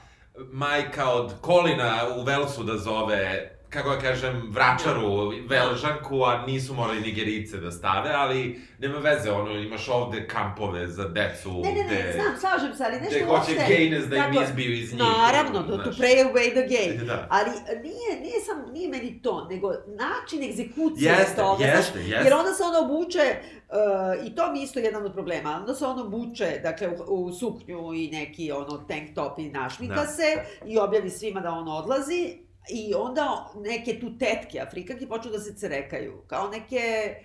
[0.51, 5.09] majka od Kolina u Velsu da zove kako ja kažem, vračaru,
[5.47, 8.39] velžanku, a nisu morali nigerice da stave, ali
[8.79, 12.83] nema veze, ono, imaš ovde kampove za decu, Ne, ne, ne, gde, znam, slažem se,
[12.83, 15.01] ali nešto gde hoće uopšte- gejnes da im izbiju iz njih.
[15.01, 17.05] Naravno, to, to pray away the gay.
[17.05, 17.27] Da.
[17.29, 21.63] Ali nije, nije, sam, nije meni to, nego način egzekucije Jeste, toga.
[21.65, 22.23] jeste, znaš, jeste.
[22.23, 23.35] Jer onda se ona obuče,
[24.19, 27.25] uh, i to mi je isto jedan od problema, onda se ona obuče, dakle, u,
[27.25, 30.05] u suknju i neki ono tank top i našmika Da.
[30.07, 30.23] se
[30.65, 35.55] i objavi svima da on odlazi i onda neke tu tetke afrikanke počnu da se
[35.55, 37.15] cerekaju, kao neke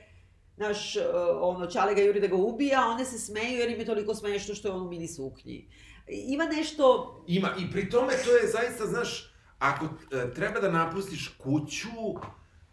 [0.56, 1.02] Znaš, uh,
[1.40, 4.54] ono, Čale ga juri da ga ubija, one se smeju jer im je toliko smešno
[4.54, 5.68] što je on u mini suknji.
[6.08, 11.28] Ima nešto Ima, i pri tome to je zaista, znaš, ako e, treba da napustiš
[11.28, 11.88] kuću,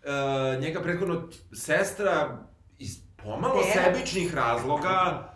[0.04, 2.46] e, njega prethodno sestra
[2.80, 3.84] iz pomalo Tera.
[3.84, 5.30] sebičnih razloga,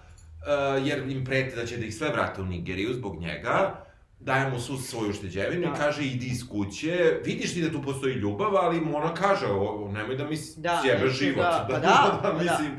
[0.47, 0.51] e,
[0.83, 3.84] jer im preti da će da ih sve vrate u Nigeriju zbog njega,
[4.19, 5.67] daje mu svu svoju ušteđevinu Da.
[5.67, 9.45] i kaže idi iz kuće, vidiš ti da tu postoji ljubav, ali mu ona kaže,
[9.47, 11.37] o, nemoj da mi Da, sjebe život.
[11.37, 12.37] da, pa da, pa da.
[12.43, 12.71] mislim,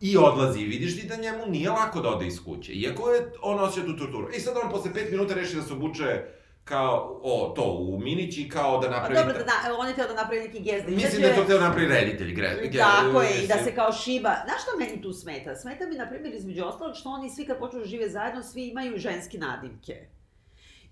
[0.00, 3.20] I odlazi i vidiš ti da njemu nije lako da ode iz kuće, iako je
[3.42, 4.28] on osjeća tu torturu.
[4.30, 6.22] I sad on posle pet minuta reši da se obuče
[6.64, 9.14] kao, o, to, u minići, kao da napravi...
[9.16, 10.84] dobro, da, da, on je teo da napravi neki gest.
[10.84, 12.56] da Mislim da je to teo napravi reditelj, gre...
[12.64, 14.34] ge- Tako je, i da se kao šiba.
[14.44, 15.56] Znaš što meni tu smeta?
[15.56, 18.68] Smeta mi, na primjer, između ostalog, što oni svi kad počnu da žive zajedno, svi
[18.68, 19.94] imaju ženske nadimke.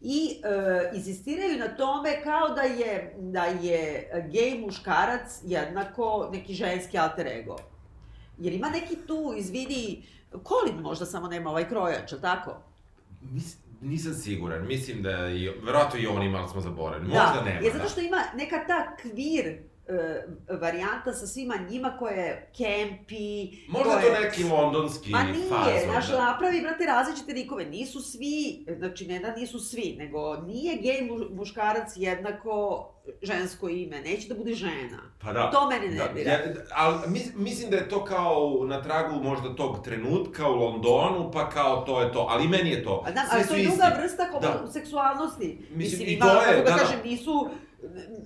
[0.04, 6.98] I e, insistiraju na tome kao da je, da je gej muškarac jednako neki ženski
[6.98, 7.56] alter ego.
[8.38, 10.02] Jer ima neki tu, izvidi,
[10.48, 12.56] Colin možda samo nema ovaj krojač, ali tako?
[13.20, 17.08] Mis, nisam siguran, mislim da je, verovatno i on ima, ali smo zaboravili.
[17.08, 17.88] Možda da, nema, je zato da.
[17.88, 20.26] što ima neka ta kvir e,
[20.60, 23.48] varijanta sa svima njima koja je kempi.
[23.68, 25.90] Možda koja je to neki londonski Ma nije, fazon.
[25.90, 26.24] znaš, da.
[26.24, 27.64] napravi, brate, različite likove.
[27.64, 32.88] Nisu svi, znači ne da nisu svi, nego nije gej mu, muškarac jednako
[33.22, 34.98] žensko ime, neće da bude žena.
[35.20, 35.50] Pa da.
[35.50, 36.30] To mene nervira.
[36.32, 36.38] Ja,
[36.74, 41.50] ali mis, mislim da je to kao na tragu možda tog trenutka u Londonu, pa
[41.50, 42.26] kao to je to.
[42.30, 43.04] Ali meni je to.
[43.06, 44.72] A da, ali to je druga vrsta Da.
[44.72, 45.46] seksualnosti.
[45.60, 46.76] Mislim, Mislim, i ima, to je, kako da, da, da.
[46.78, 47.48] kažem, nisu,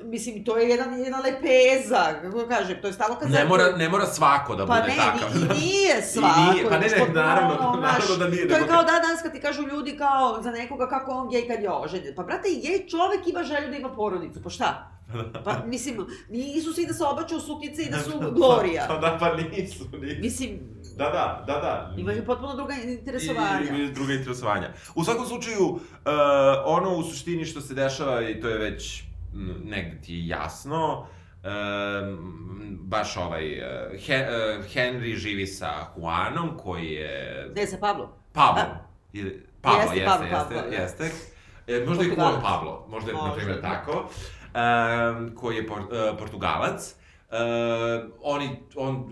[0.04, 3.76] mislim, to je jedan, jedna lepeza, kako da kažem, to je stalo kad Ne mora,
[3.76, 5.36] ne mora svako da Pa bude ne, takav.
[5.36, 6.40] ni, i nije svako.
[6.40, 9.22] I nije, pa ne, ne, naravno, ono, naravno da nije, To je kao da danas
[9.22, 12.14] kad ti kažu ljudi kao za nekoga kako on gej kad je oženjen.
[12.16, 14.90] Pa brate, i gej čovek ima želju da ima porodicu, pa šta?
[15.44, 18.84] Pa mislim, nisu svi da se obaču u suknjice i da su Gloria.
[18.88, 20.20] Pa da, pa nisu, nisu.
[20.20, 21.94] Mislim, Da, da, da, da.
[21.98, 23.76] imaju potpuno druga interesovanja.
[23.76, 24.68] I, i druga interesovanja.
[24.94, 25.80] U svakom slučaju, uh,
[26.64, 29.02] ono u suštini što se dešava, i to je već
[29.64, 31.06] negde ti je jasno,
[31.42, 33.66] um, baš ovaj, uh,
[34.06, 37.46] He, uh, Henry živi sa Juanom, koji je...
[37.56, 38.16] Ne, sa Pablo.
[38.32, 38.62] Pablo.
[39.62, 40.76] Pablo, Jeste, jeste, Pablo, jeste, Pablo, da.
[40.76, 41.10] jeste.
[41.66, 42.40] E, možda je Juan.
[42.42, 43.92] Pablo, možda je, na Možda, primjer, tako.
[44.02, 46.94] Um, koji je por, uh, Portugalac.
[48.22, 49.10] oni, on,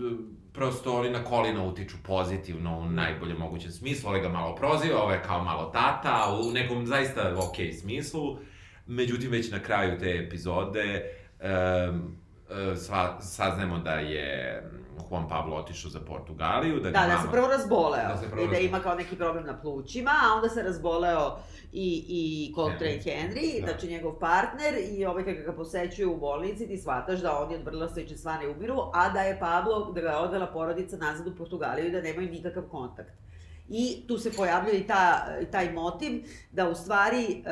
[0.52, 5.12] prosto oni na kolina utiču pozitivno u najboljem mogućem smislu, ali ga malo proziva, ovo
[5.12, 8.38] je kao malo tata, u nekom zaista ok smislu.
[8.86, 11.02] Međutim, već na kraju te epizode
[11.90, 12.16] um,
[12.76, 14.62] sva, saznemo da je
[15.10, 16.80] Juan Pablo otišao za Portugaliju.
[16.80, 18.08] Da, da, da se prvo razboleo.
[18.08, 21.38] Da se prvo I da ima kao neki problem na plućima, a onda se razboleo
[21.72, 23.66] i, i Coltrane Henry, Henry da.
[23.66, 27.64] znači njegov partner, i ovaj kada ga posećuje u bolnici, ti shvataš da oni od
[27.64, 31.36] vrlo slične stvari umiru, a da je Pablo, da ga je odvela porodica nazad u
[31.36, 33.10] Portugaliju i da nemaju nikakav kontakt.
[33.68, 37.42] I tu se pojavljuje i ta, taj motiv da u stvari e,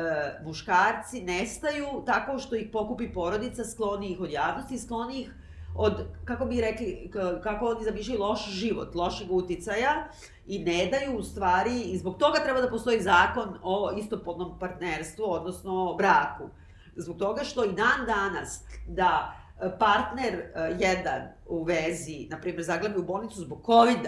[0.45, 5.33] muškarci nestaju tako što ih pokupi porodica, skloni ih od javnosti, skloni ih
[5.75, 7.11] od, kako bi rekli,
[7.43, 10.07] kako oni zamišljaju loš život, lošeg uticaja
[10.47, 15.23] i ne daju u stvari, i zbog toga treba da postoji zakon o istopolnom partnerstvu,
[15.27, 16.49] odnosno braku.
[16.95, 19.33] Zbog toga što i dan danas da
[19.79, 24.07] partner e, jedan u vezi, na primjer, zaglavi u bolnicu zbog covid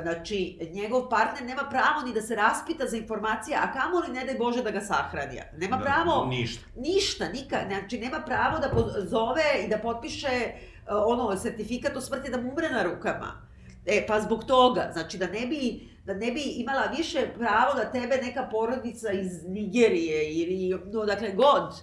[0.00, 4.24] Znači, njegov partner nema pravo ni da se raspita za informacije, a kamo li ne
[4.24, 5.40] daj Bože da ga sahrani.
[5.56, 6.26] Nema da, pravo...
[6.26, 6.64] Ništa.
[6.76, 7.60] Ništa, nikad.
[7.66, 12.50] Znači, nema pravo da zove i da potpiše uh, ono, sertifikat o smrti da mu
[12.50, 13.48] umre na rukama.
[13.86, 17.90] E, pa zbog toga, znači da ne bi, da ne bi imala više pravo da
[17.90, 21.82] tebe neka porodica iz Nigerije ili, no, dakle, god,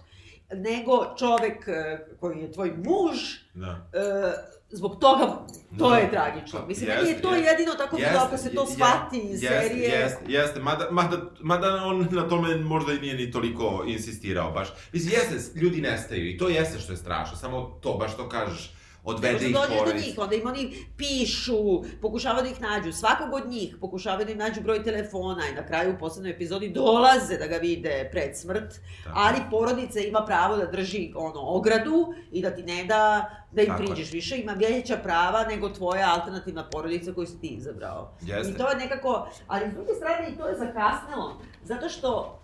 [0.51, 3.17] nego čovek uh, koji je tvoj muž,
[3.53, 3.89] da.
[3.93, 5.45] Uh, zbog toga,
[5.77, 5.97] to da.
[5.97, 6.65] je tragično.
[6.67, 9.39] Mislim, jest, meni je to jest, jedino tako jest, bilo ako se to shvati iz
[9.39, 9.89] serije.
[9.89, 14.67] Jeste, jeste, mada, mada, mada on na tome možda i nije ni toliko insistirao baš.
[14.93, 18.73] Mislim, jeste, ljudi nestaju i to jeste što je strašno, samo to, baš to kažeš
[19.03, 19.93] odvede ih porodic.
[19.93, 24.31] do njih, onda im oni pišu, pokušavaju da ih nađu, svakog od njih pokušavaju da
[24.31, 28.37] im nađu broj telefona i na kraju u poslednoj epizodi dolaze da ga vide pred
[28.37, 29.19] smrt, Tako.
[29.19, 33.67] ali porodica ima pravo da drži ono ogradu i da ti ne da da im
[33.67, 33.83] Tako.
[33.83, 38.11] priđeš više, ima veća prava nego tvoja alternativna porodica koju si ti izabrao.
[38.21, 38.51] Jeste.
[38.51, 42.39] I to je nekako, ali s druge strane i to je zakasnelo, zato što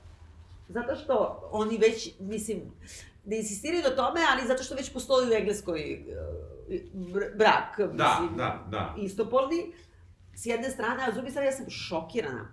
[0.69, 2.61] Zato što oni već, mislim,
[3.25, 6.05] ne insistiraju na tome, ali zato što već postoji u Engleskoj
[7.37, 8.95] brak, da, mislim, da, da.
[8.97, 9.73] istopolni,
[10.35, 12.51] s jedne strane, a s druge strane ja sam šokirana.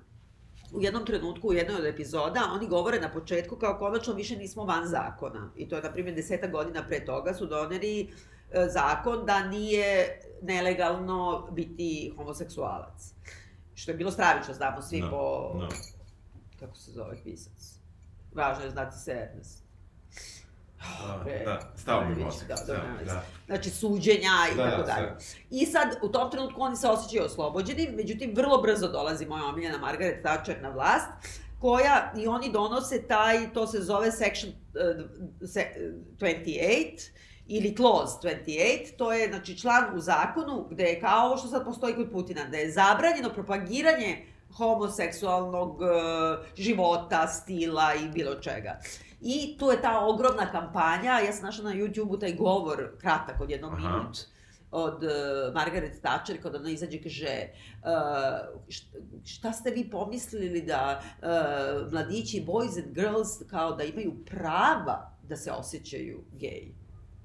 [0.73, 4.65] U jednom trenutku, u jednoj od epizoda, oni govore na početku kao konačno više nismo
[4.65, 5.51] van zakona.
[5.57, 10.21] I to je, na primjer, deseta godina pre toga su doneli e, zakon da nije
[10.43, 13.13] nelegalno biti homoseksualac.
[13.75, 15.53] Što je bilo stravično, znamo svi no, da, po...
[15.55, 15.67] No.
[15.67, 15.77] Da.
[16.61, 17.79] Kako se zove pisac?
[18.35, 19.62] Važno je znati se Ernest.
[21.45, 22.49] Da, da, mi mozak.
[22.49, 23.23] Da, da, da, da.
[23.47, 25.13] Znači, suđenja i da, tako da, dalje.
[25.51, 29.79] I sad, u tom trenutku oni se osjećaju oslobođeni, međutim, vrlo brzo dolazi moja omiljena
[29.79, 31.09] Margaret Thatcher na vlast,
[31.61, 35.67] koja, i oni donose taj, to se zove Section uh, se,
[36.19, 37.11] 28,
[37.47, 41.65] ili clause 28, to je znači član u zakonu gde je kao ovo što sad
[41.65, 45.89] postoji kod Putina, da je zabranjeno propagiranje homoseksualnog uh,
[46.57, 48.79] života, stila i bilo čega.
[49.23, 53.51] I tu je ta ogromna kampanja, ja sam našla na YouTube-u taj govor, kratak od
[53.51, 54.19] jednog minut,
[54.71, 57.49] od uh, Margaret Thatcher, kada ona izađe i kaže
[57.83, 58.63] uh,
[59.25, 65.37] šta ste vi pomislili da uh, mladići, boys and girls, kao da imaju prava da
[65.37, 66.73] se osjećaju gej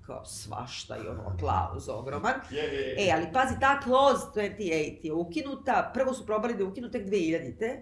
[0.08, 2.34] kao svašta i ono aplauz ogroman.
[2.52, 3.08] Yeah.
[3.08, 7.08] E, ali pazi, ta clause 28 je ukinuta, prvo su probali da je ukinu tek
[7.08, 7.82] 2000-te,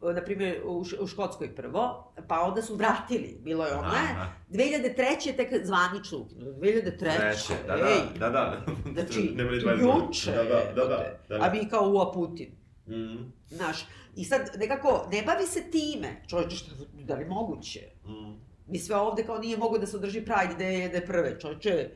[0.00, 4.16] na primjer, u, u Škotskoj prvo, pa onda su vratili, bilo je ne,
[4.50, 5.26] 2003.
[5.26, 6.98] je tek zvanično ukinuto, 2003.
[6.98, 9.20] Treće, da, da, ej, da, da, znači,
[9.82, 12.50] juče, da, da, da, da, da, a mi kao ua Putin.
[12.86, 13.32] Mm.
[13.48, 17.80] Znaš, i sad nekako, ne bavi se time, čovječe, što, da li moguće?
[18.04, 18.46] Mm.
[18.68, 21.90] Mi sve ovde kao nije mogo da se održi Pride, da da je prve, čovječe,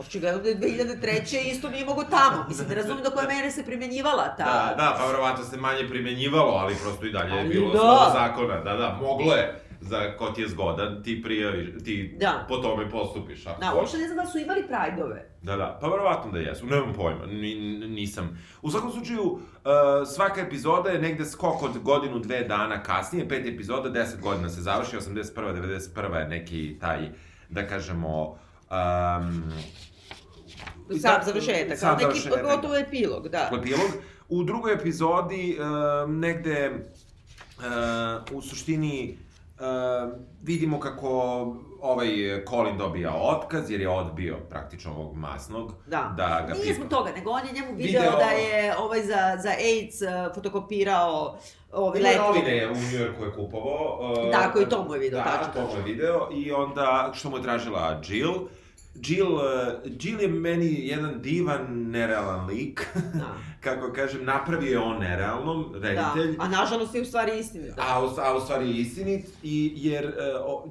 [0.00, 1.50] Očigledno da je 2003.
[1.52, 2.44] isto nije mogo tamo.
[2.48, 4.44] Mislim, ne razumijem do koje mere se primenjivala ta...
[4.44, 8.10] Da, da, pa verovatno se manje primenjivalo, ali prosto i dalje je bilo da.
[8.12, 8.60] zakona.
[8.60, 12.44] Da, da, moglo je za ko ti je zgodan, ti prijaviš, ti da.
[12.48, 13.46] po tome postupiš.
[13.46, 15.30] Ako da, uopšte ne znam da su imali prajdove.
[15.42, 18.38] Da, da, pa verovatno da jesu, nemam pojma, N, nisam.
[18.62, 19.40] U svakom slučaju, uh,
[20.06, 24.60] svaka epizoda je negde skok od godinu, dve dana kasnije, pet epizoda, deset godina se
[24.60, 25.32] završi, 81.
[25.34, 26.14] 91.
[26.14, 27.08] je neki taj,
[27.48, 28.38] da kažemo,
[28.70, 29.52] um,
[30.98, 32.42] Sam završetak, sam neki završetak.
[32.42, 33.50] gotovo epilog, da.
[33.60, 33.90] Epilog.
[34.28, 36.70] U drugoj epizodi, uh, negde,
[37.58, 39.18] uh, u suštini,
[39.58, 39.64] uh,
[40.42, 41.08] vidimo kako
[41.80, 42.08] ovaj
[42.48, 45.72] Colin dobija otkaz, jer je odbio praktično ovog masnog.
[45.86, 48.18] Da, da ga nije zbog toga, nego on je njemu video, video...
[48.18, 51.38] da je ovaj za, za AIDS uh, fotokopirao
[51.72, 52.18] ovi leti.
[52.18, 54.12] Novine u Njujorku je kupovao.
[54.12, 55.46] Uh, da, koji to mu je video, da, tačno.
[55.46, 58.34] Da, to mu je video i onda, što mu je tražila Jill,
[58.96, 59.40] Jill, uh,
[60.00, 62.86] Jill je meni jedan divan, nerealan lik.
[63.14, 63.36] Da.
[63.60, 66.36] Kako kažem, napravio je on nerealnom, reditelj.
[66.36, 67.74] Da, a nažalost je u stvari istinit.
[67.76, 67.82] Da.
[67.82, 70.12] A, u, a u stvari je istinit, i, jer uh,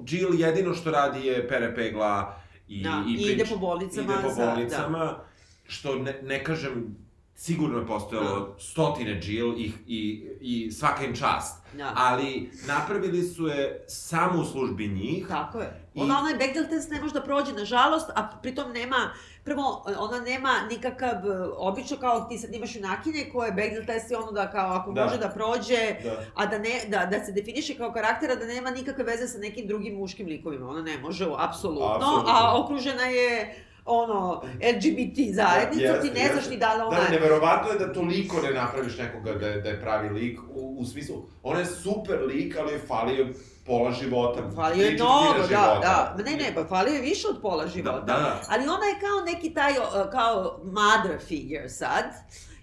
[0.08, 2.36] Jill jedino što radi je pere pegla
[2.68, 4.52] i, Da, i, i ide po bolnicama Ide po za- da.
[4.52, 5.20] bolnicama,
[5.68, 6.96] što ne, ne kažem,
[7.36, 11.64] sigurno je postojalo stotine Jill i, i, i svaka im čast.
[11.74, 11.94] Da.
[11.96, 15.28] Ali napravili su je samo u službi njih.
[15.28, 15.82] Tako je.
[16.00, 18.96] I- Ona, onaj Bechdel test ne može da prođe, nažalost, a pritom nema,
[19.44, 19.64] prvo,
[20.00, 24.32] ona nema nikakav, e, obično kao ti sad imaš junakine koje Bechdel test je ono
[24.32, 25.04] da kao ako Da.
[25.04, 26.24] može da prođe, Da.
[26.36, 29.68] a da, ne, da, da se definiše kao karaktera, da nema nikakve veze sa nekim
[29.68, 30.70] drugim muškim likovima.
[30.70, 32.30] Ona ne može, apsolutno, Apsolutno.
[32.30, 33.56] a okružena je
[33.88, 36.50] ono, LGBT zajednicom, Jeste, ti ne znaš jeste.
[36.50, 37.00] ni da li ona...
[37.00, 40.76] Da, neverovatno je da toliko ne napraviš nekoga da je, da je pravi lik, u,
[40.80, 43.28] u smislu, ona je super lik, ali je falio
[43.70, 44.42] pola života.
[44.56, 46.24] Falio je mnogo, da, da.
[46.26, 48.00] Ne, ne, pa falio je više od pola života.
[48.00, 48.42] Da, da.
[48.50, 49.74] Ali ona je kao neki taj,
[50.12, 52.06] kao mother figure sad.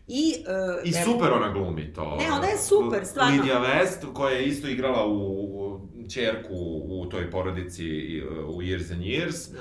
[0.09, 0.35] I,
[0.83, 2.17] uh, I super ona glumi to.
[2.19, 3.37] Ne, ona je super, stvarno.
[3.37, 5.17] Lidija West, koja je isto igrala u,
[5.95, 6.55] u čerku
[6.89, 7.85] u toj porodici
[8.47, 9.59] u Years and Years, Da.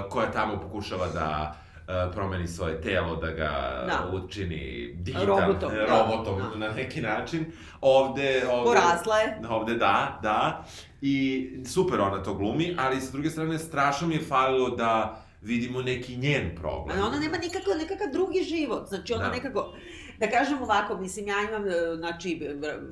[0.00, 1.65] uh, koja tamo pokušava da uh,
[2.14, 3.50] promeni svoje telo, da ga
[3.86, 4.10] Da.
[4.12, 6.66] učini digital, Robotom, da, robotom da.
[6.66, 7.44] na neki način.
[7.80, 8.64] Ovde, ovde...
[8.64, 9.40] Porasla je.
[9.48, 10.64] Ovde da, da.
[11.00, 15.82] I super ona to glumi, ali sa druge strane strašno mi je falilo da vidimo
[15.82, 16.96] neki njen problem.
[16.98, 19.30] Ali ona nema nikako, nekakav drugi život, znači ona Da.
[19.30, 19.74] nekako,
[20.18, 22.40] da kažem ovako, mislim, ja imam, e, znači,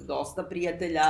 [0.07, 1.03] dosta prijatelja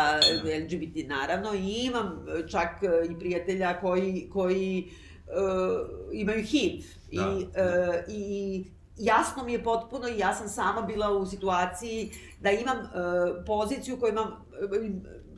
[0.44, 0.56] Da.
[0.64, 4.90] LGBT naravno i imam čak e, i prijatelja koji, koji
[5.26, 6.84] uh, imaju HIV.
[7.14, 7.60] I, Da.
[7.62, 8.64] e, I
[8.98, 12.84] jasno mi je potpuno i ja sam sama bila u situaciji da imam e,
[13.46, 14.90] poziciju koju imam, e,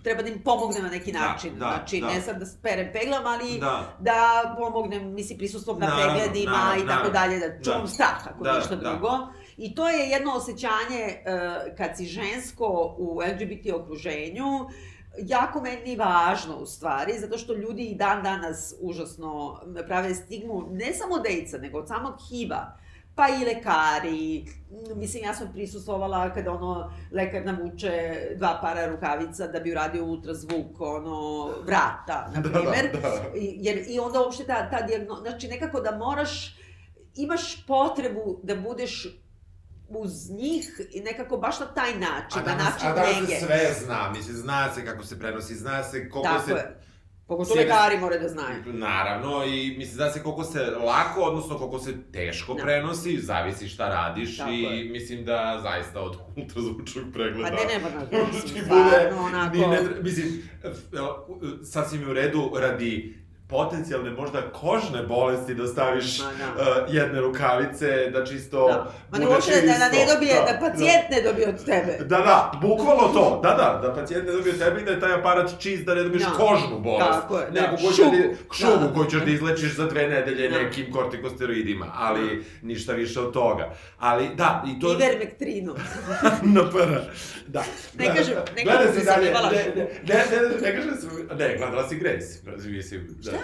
[0.03, 1.53] treba da im pomognem na neki Da, način.
[1.53, 2.07] da, znači, da.
[2.07, 3.97] ne sad da perem peglam, ali Da.
[4.01, 4.17] da
[4.59, 7.11] pomognem, mislim, prisustvom na Naravno, pregledima naravno, i tako naravno.
[7.13, 7.87] dalje, da čuvam Da.
[7.87, 8.91] strah, ako Da, ništa da.
[8.91, 9.09] drugo.
[9.57, 12.67] I to je jedno osjećanje uh, kad si žensko
[12.99, 14.69] u LGBT okruženju,
[15.19, 20.93] jako meni važno u stvari, zato što ljudi i dan danas užasno prave stigmu, ne
[20.95, 22.77] samo AIDS-a, nego od samog HIV-a
[23.15, 24.47] pa i lekari,
[24.95, 27.93] mislim ja sam prisustvovala kada ono lekar navuče
[28.37, 32.91] dva para rukavica da bi uradio ultrazvuk ono vrata, na Da, primer.
[32.93, 33.37] da, da.
[33.37, 35.15] I- Jer i onda uopšte ta, ta dijagno...
[35.15, 36.57] Znači nekako da moraš,
[37.15, 39.07] imaš potrebu da budeš
[39.89, 43.27] uz njih i nekako baš na taj način, A na način a danas nege.
[43.27, 46.53] se sve zna, mislim, zna se kako se prenosi, zna se koliko Tako se...
[46.53, 46.81] je.
[47.27, 48.63] Pogotovo lekari moraju da znaju.
[48.67, 52.63] Naravno, i mislim, zna se koliko se lako, odnosno koliko se teško Da.
[52.63, 54.85] prenosi, zavisi šta radiš Tako i je.
[54.85, 57.49] mislim da zaista od ultrazvučnog pregleda...
[57.49, 59.57] Pa ne, ne, ti mislim, stvarno, onako...
[59.57, 60.43] ni ne, mislim,
[61.65, 66.63] sasvim je u redu radi potencijalne možda kožne bolesti da staviš Ma, da.
[66.63, 68.93] uh, jedne rukavice, da čisto Da.
[69.13, 71.97] Ma ne uopšte da, da ne dobije, da, pacijent ne dobije od tebe.
[72.01, 75.01] Da, da, bukvalno to, da, da, da pacijent ne dobije od tebe i da je
[75.01, 76.31] taj aparat čist, da ne dobiješ Da.
[76.31, 77.11] kožnu bolest.
[77.11, 77.61] Tako je, da.
[77.61, 78.11] Nego koju Šugu.
[78.11, 78.93] da, šugu Da.
[78.95, 80.59] koju ćeš da izlečiš za dve nedelje Da.
[80.59, 83.71] nekim kortikosteroidima, ali ništa više od toga.
[83.99, 84.93] Ali, da, i to...
[84.93, 85.75] Ivermektrinu.
[86.55, 87.03] na para.
[87.47, 87.65] Da.
[87.99, 90.97] Ne kažem, ne Gledaj kažem da sam imala ne, ne, ne, ne, ne kažem da
[90.97, 93.36] sam, ne, gledala si Grace, mislim, da?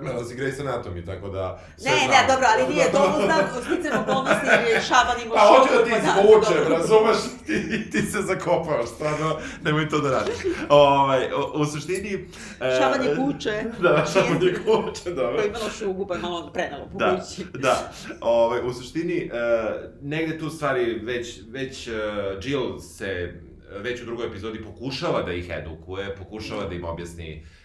[0.00, 1.60] Gledala si Grace Anatomy, tako da...
[1.84, 2.10] Ne, znam.
[2.10, 5.84] ne, dobro, ali nije, to znam, sticam okolnosti jer je Šaban imao Pa hoću da
[5.84, 6.76] ti izvučem, dobro.
[6.76, 10.36] razumeš, ti, ti se zakopavaš, stvarno, nemoj to da radiš.
[10.68, 12.28] Ovaj, u, u suštini...
[12.60, 13.64] e, Šaban je kuće.
[13.84, 15.36] Da, šaban je kuće, dobro.
[15.36, 17.46] Koje je imalo šugu, pa je malo prenalo po Da, kući.
[17.54, 17.92] da.
[18.20, 19.38] Ovaj, u suštini, uh,
[20.02, 21.94] negde tu stvari već, već uh,
[22.44, 23.40] Jill se
[23.76, 27.57] već u drugoj epizodi pokušava da ih edukuje, pokušava da im objasni Uh,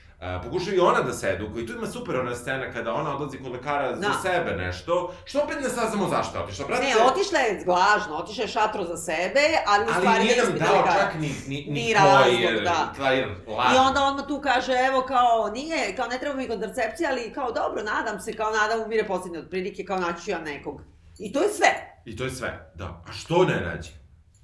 [0.43, 3.37] pokušava i ona da se edukuje i tu ima super ona scena kada ona odlazi
[3.37, 4.13] kod lekara za Da.
[4.21, 6.65] sebe nešto, što opet ne saznamo zašto je otišla.
[6.67, 10.37] Brate, Ne, otišla je glažno, otišla je šatro za sebe, ali u ali stvari nije
[10.37, 12.93] nam dao čak ni, ni, ni, Ni razlog, je da.
[12.97, 13.75] taj laž.
[13.75, 17.51] I onda odmah tu kaže, evo kao, nije, kao ne treba mi kontracepcija, ali kao
[17.51, 20.81] dobro, nadam se, kao nadam umire posljednje otprilike, kao naći ću ja nekog.
[21.19, 21.69] I to je sve.
[22.05, 22.85] I to je sve, da.
[22.85, 23.89] A što ne nađe?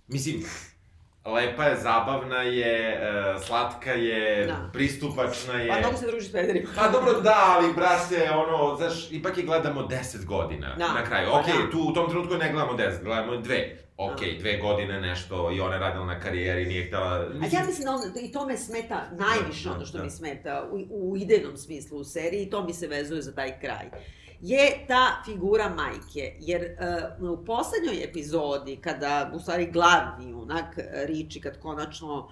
[0.08, 0.46] Mislim,
[1.30, 3.00] lepa je, zabavna je, e,
[3.40, 4.70] slatka je, Da.
[4.74, 5.68] pristupačna je.
[5.70, 6.70] Pa mnogo se druži s pederima.
[6.76, 10.88] Pa dobro, da, ali brate, ono, znaš, ipak je gledamo 10 godina Da.
[10.88, 11.28] na kraju.
[11.32, 11.72] Pa Okej, da.
[11.72, 13.76] tu u tom trenutku ne gledamo 10, gledamo dve.
[13.98, 17.06] Okej, dve godine nešto i ona je radila na karijeri, nije htjela...
[17.08, 20.04] A ja mislim da on, i to me smeta najviše Da, ono što da.
[20.04, 20.78] mi smeta u,
[21.12, 23.86] u idejnom smislu u seriji i to mi se vezuje za taj kraj.
[24.42, 26.78] Je ta figura majke, jer
[27.22, 32.30] uh, u poslednjoj epizodi, kada u stvari glavni junak uh, Riči, kad konačno,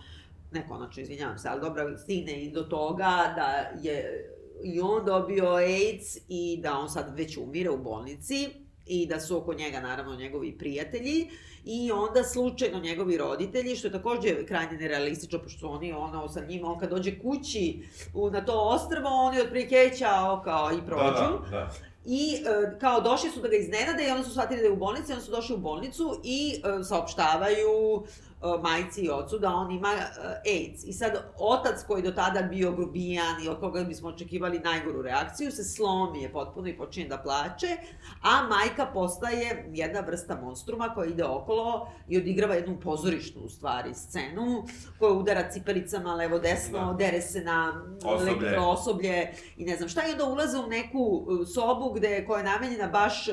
[0.52, 4.30] ne konačno, izvinjavam se, ali dobro, stigne i do toga da je
[4.64, 8.50] i on dobio AIDS i da on sad već umire u bolnici
[8.86, 11.30] i da su oko njega naravno njegovi prijatelji
[11.66, 16.46] i onda slučajno njegovi roditelji, što je takođe krajnje nerealistično, pošto su oni ono sa
[16.46, 17.84] njima, on kad dođe kući
[18.14, 21.44] u, na to ostrvo, oni otprilike ćao kao i prođu.
[21.44, 21.72] Da, da, da.
[22.10, 24.76] I e, kao došli su da ga iznenade i onda su shvatili da je u
[24.76, 28.04] bolnici, onda su došli u bolnicu i e, saopštavaju
[28.42, 30.02] majci i ocu da on ima e,
[30.46, 30.84] AIDS.
[30.84, 35.52] I sad, otac koji do tada bio grubijan i od koga bismo očekivali najgoru reakciju,
[35.52, 37.78] se slomi je potpuno i počinje da plače,
[38.22, 43.94] a majka postaje jedna vrsta monstruma koja ide okolo i odigrava jednu pozorišnu, u stvari,
[43.94, 44.64] scenu,
[45.00, 46.94] koja udara cipelicama levo-desno, da.
[46.94, 48.60] dere se na osoblje.
[48.60, 52.44] osoblje i ne znam šta, i onda ulaze u neku e, sobu gde, koja je
[52.44, 53.26] namenjena baš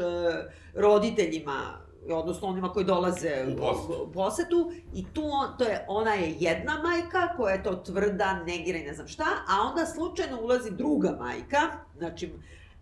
[0.74, 4.02] roditeljima odnosno onima koji dolaze u posetu.
[4.02, 8.44] u posetu i tu on, to je, ona je jedna majka koja je to tvrda,
[8.46, 11.60] negira i ne znam šta, a onda slučajno ulazi druga majka,
[11.98, 12.32] znači,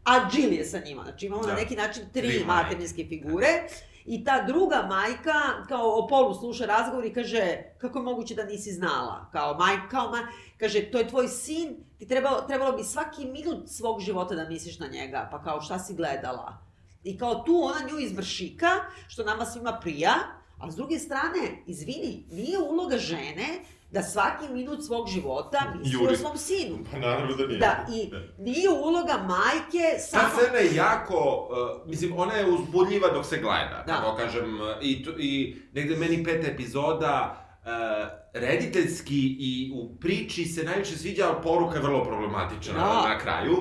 [0.05, 1.49] a Jill je sa njima, znači imamo da.
[1.49, 3.49] na neki način tri, tri materinske figure,
[4.05, 8.45] I ta druga majka, kao o polu sluša razgovor i kaže, kako je moguće da
[8.45, 9.29] nisi znala?
[9.33, 10.27] Kao majka, kao ma,
[10.59, 14.79] kaže, to je tvoj sin, ti trebalo, trebalo bi svaki minut svog života da misliš
[14.79, 16.59] na njega, pa kao šta si gledala?
[17.05, 18.69] I kao tu ona nju izvršika,
[19.09, 20.15] što nama svima prija,
[20.59, 23.47] a s druge strane, izvini, nije uloga žene
[23.91, 26.15] da svaki minut svog života misli Juri.
[26.15, 26.79] o svom sinu.
[26.93, 27.59] Pa naravno da nije.
[27.59, 30.23] Da, i nije uloga majke samo...
[30.23, 33.93] Ta scena je jako, uh, mislim, ona je uzbudljiva dok se gleda, da.
[33.95, 37.69] kako kažem, uh, i, i negde meni peta epizoda, uh,
[38.33, 43.09] rediteljski i u priči se najviše sviđa, ali poruka je vrlo problematična da.
[43.09, 43.57] na kraju.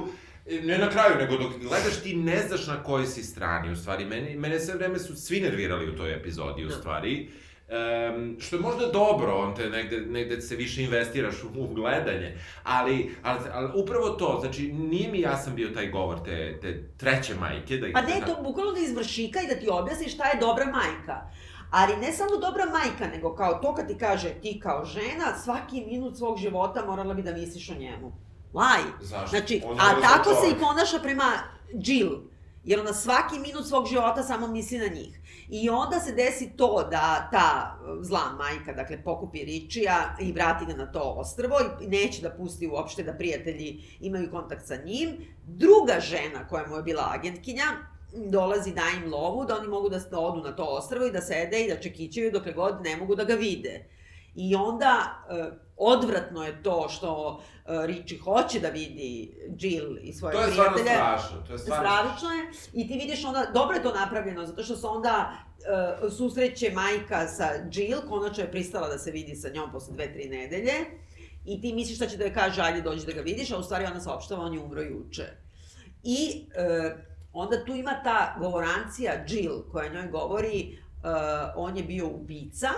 [0.63, 4.05] Ne na kraju, nego dok gledaš ti ne znaš na kojoj si strani, u stvari.
[4.05, 6.75] Mene, mene sve vreme su svi nervirali u toj epizodi, u da.
[6.75, 7.29] stvari.
[7.71, 12.37] Um, što je možda dobro, on te negde, negde se više investiraš u, u gledanje,
[12.63, 17.35] ali, ali, ali upravo to, znači nije mi jasan bio taj govor te, te treće
[17.35, 17.77] majke.
[17.77, 21.29] Da, pa ne, to bukvalno da izvršika i da ti objasni šta je dobra majka.
[21.69, 25.85] Ali ne samo dobra majka, nego kao to kad ti kaže ti kao žena, svaki
[25.85, 28.11] minut svog života morala bi da misliš o njemu.
[28.53, 28.81] Laj.
[29.01, 29.29] Zašto?
[29.29, 31.31] Znači, a tako se i ponaša prema
[31.73, 32.31] Jill.
[32.63, 35.19] Jer ona svaki minut svog života samo misli na njih.
[35.49, 40.73] I onda se desi to da ta zla majka, dakle, pokupi Ričija i vrati ga
[40.73, 45.17] na to ostrvo i neće da pusti uopšte da prijatelji imaju kontakt sa njim.
[45.45, 47.65] Druga žena koja mu je bila agentkinja,
[48.13, 51.63] dolazi da im lovu, da oni mogu da odu na to ostrvo i da sede
[51.63, 53.85] i da čekićaju dokle god ne mogu da ga vide.
[54.35, 60.31] I onda uh, odvratno je to što uh, Richie hoće da vidi Jill i svoje
[60.31, 60.55] prijatelje.
[60.55, 60.95] To je prijatelje.
[60.95, 61.47] stvarno strašno.
[61.47, 62.29] To je stvarno strašno.
[62.29, 62.51] je.
[62.73, 67.27] I ti vidiš onda, dobro je to napravljeno, zato što se onda uh, susreće majka
[67.27, 70.73] sa Jill, konačno je pristala da se vidi sa njom posle dve, tri nedelje.
[71.45, 73.63] I ti misliš da će da je kaže, ajde dođi da ga vidiš, a u
[73.63, 75.25] stvari ona saopštava, on je umro juče.
[76.03, 76.91] I uh,
[77.33, 81.09] onda tu ima ta govorancija Jill koja njoj govori, uh,
[81.55, 82.69] on je bio ubica,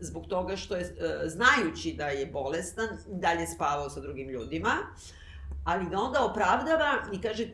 [0.00, 4.72] zbog toga što je, e, znajući da je bolestan, dalje spavao sa drugim ljudima,
[5.64, 7.48] ali da onda opravdava i kaže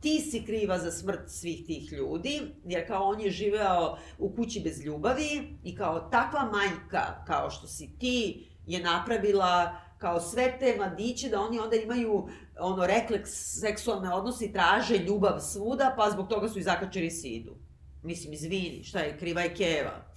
[0.00, 4.60] ti si kriva za smrt svih tih ljudi, jer kao on je živeo u kući
[4.60, 10.74] bez ljubavi i kao takva majka, kao što si ti, je napravila kao sve te
[10.76, 12.28] mladiće da oni onda imaju
[12.60, 17.56] ono refleks seksualne odnose i traže ljubav svuda, pa zbog toga su i zakačeri sidu.
[18.02, 20.11] Mislim, izvini, šta je, kriva je Keva.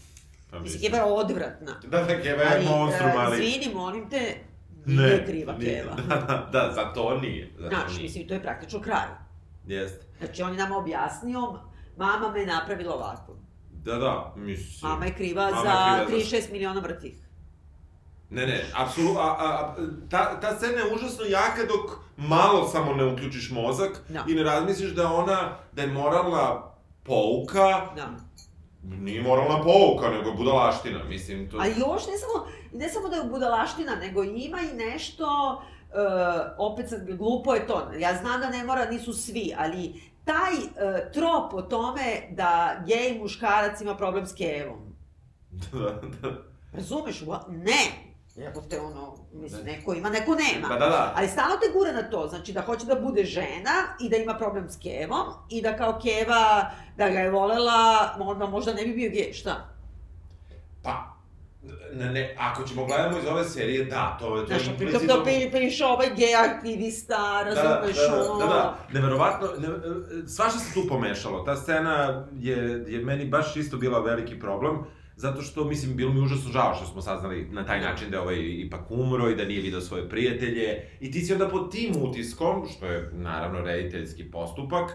[0.55, 1.79] Pa mislim, Keva je odvratna.
[1.87, 3.45] Da, da, Keva je ali, monstrum, ali...
[3.45, 4.35] Izvini, molim te,
[4.85, 5.95] nije ne, kriva nije, Keva.
[6.25, 7.53] Da, da, za to nije.
[7.59, 8.03] Za Znaš, nije.
[8.03, 9.07] mislim, to je praktično kraj.
[9.67, 10.05] Jeste.
[10.17, 11.59] Znači, on je nama objasnio,
[11.97, 13.35] mama me napravila ovako.
[13.71, 14.91] Da, da, mislim...
[14.91, 17.13] Mama je kriva mama za 36 miliona vrtih.
[18.29, 19.75] Ne, ne, apsolutno, a, a,
[20.09, 24.13] ta, ta scena je užasno jaka dok malo samo ne uključiš mozak no.
[24.13, 24.31] Da.
[24.31, 26.61] i ne razmisliš da ona, da je moralna
[27.03, 28.09] pouka da
[28.89, 31.57] Nije moralna pouka, nego je budalaština, mislim, to...
[31.57, 35.25] A još ne samo, ne samo da je budalaština, nego ima i nešto,
[35.89, 35.95] uh,
[36.57, 41.11] opet sad glupo je to, ja znam da ne mora, nisu svi, ali taj uh,
[41.13, 44.95] trop o tome da gej muškarac ima problem s kevom.
[45.71, 46.35] da, da.
[46.73, 47.21] Razumeš?
[47.49, 48.04] Ne,
[48.69, 50.67] te ono, mislim, neko ima, neko nema.
[50.67, 51.13] Pa da, da.
[51.15, 53.71] Ali stalno te gura na to, znači da hoće da bude žena
[54.01, 58.45] i da ima problem s Kevom i da kao Keva, da ga je volela, možda,
[58.45, 59.69] možda ne bi bio gej, šta?
[60.83, 61.15] Pa,
[61.93, 64.41] ne, ne, ako ćemo gledamo iz ove serije, da, to je...
[64.41, 68.39] To Znaš, pritom da pri, prišao ovaj gej aktivista, razumeš, da, da, da, ono...
[68.39, 69.67] Da, da, neverovatno, ne,
[70.27, 71.43] svašta se tu pomešalo.
[71.43, 74.85] Ta scena je, je meni baš isto bila veliki problem
[75.15, 78.21] zato što, mislim, bilo mi užasno žao što smo saznali na taj način da je
[78.21, 80.89] ovaj ipak umro i da nije video svoje prijatelje.
[80.99, 84.91] I ti si onda pod tim utiskom, što je naravno rediteljski postupak,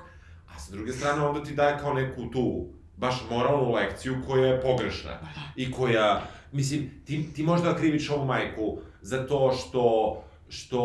[0.55, 2.67] a sa druge strane onda ti daje kao neku tu
[2.97, 5.11] baš moralnu lekciju koja je pogrešna.
[5.57, 10.17] I koja, mislim, ti, ti možda kriviš ovu majku za to što,
[10.49, 10.83] što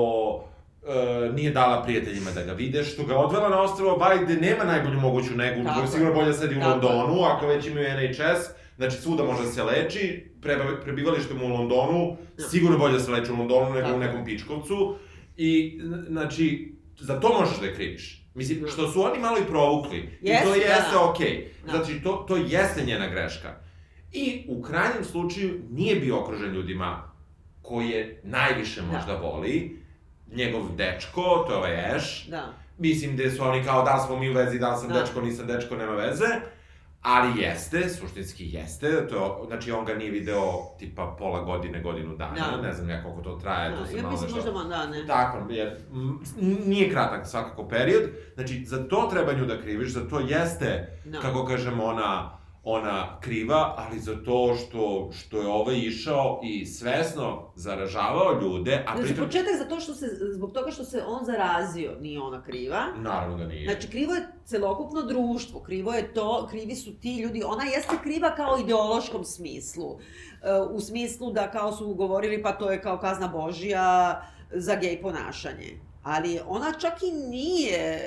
[0.88, 4.64] e, nije dala prijateljima da ga vide, što ga odvela na ostravo Bali gde nema
[4.64, 5.92] najbolju moguću negu, Tako koja je je.
[5.92, 6.60] sigurno bolje da sedi u.
[6.60, 11.50] Londonu, ako već imaju NHS, znači svuda može da se leči, preba, prebivalište mu u
[11.50, 12.44] Londonu, Da.
[12.44, 14.96] sigurno bolje da se leči u Londonu nego Tako u nekom pičkovcu,
[15.38, 18.26] i, znači, za to možeš da je kriviš.
[18.34, 18.68] Mislim, Da.
[18.68, 21.10] što su oni malo i provukli, i Jeste, to da, jeste da.
[21.10, 21.52] okej.
[21.66, 21.72] Da.
[21.72, 23.56] Znači, to, to jeste njena greška.
[24.12, 27.12] I u krajnjem slučaju nije bio okružen ljudima
[27.62, 28.88] koje najviše Da.
[28.88, 29.78] možda voli,
[30.32, 32.54] njegov dečko, to je ovaj Ash, Da.
[32.78, 35.00] mislim da su oni kao da smo mi u vezi, da sam Da.
[35.00, 36.26] dečko, nisam dečko, nema veze,
[37.06, 40.42] ali jeste, suštinski jeste, to je, znači on ga nije video
[40.80, 42.62] tipa pola godine, godinu dana, Da.
[42.62, 44.52] ne znam ja koliko to traje, to Da, se ja malo mislim nešto...
[44.54, 45.06] možda da, ne.
[45.08, 45.78] Tako, jer
[46.66, 48.04] nije kratak svakako period,
[48.36, 51.20] znači za to treba nju da kriviš, za to jeste, Da.
[51.20, 52.38] kako kažemo, ona
[52.68, 58.94] ona kriva, ali za to što, što je ovaj išao i svesno zaražavao ljude, a
[58.96, 59.26] Znači, pritom...
[59.26, 62.86] početak zato što se, zbog toga što se on zarazio, nije ona kriva.
[62.98, 63.72] Naravno da nije.
[63.72, 68.36] Znači, krivo je celokupno društvo, krivo je to, krivi su ti ljudi, ona jeste kriva
[68.36, 70.00] kao ideološkom smislu,
[70.46, 75.02] E, u smislu da kao su govorili pa to je kao kazna Božija za gej
[75.02, 75.80] ponašanje.
[76.04, 78.00] Ali ona čak i nije...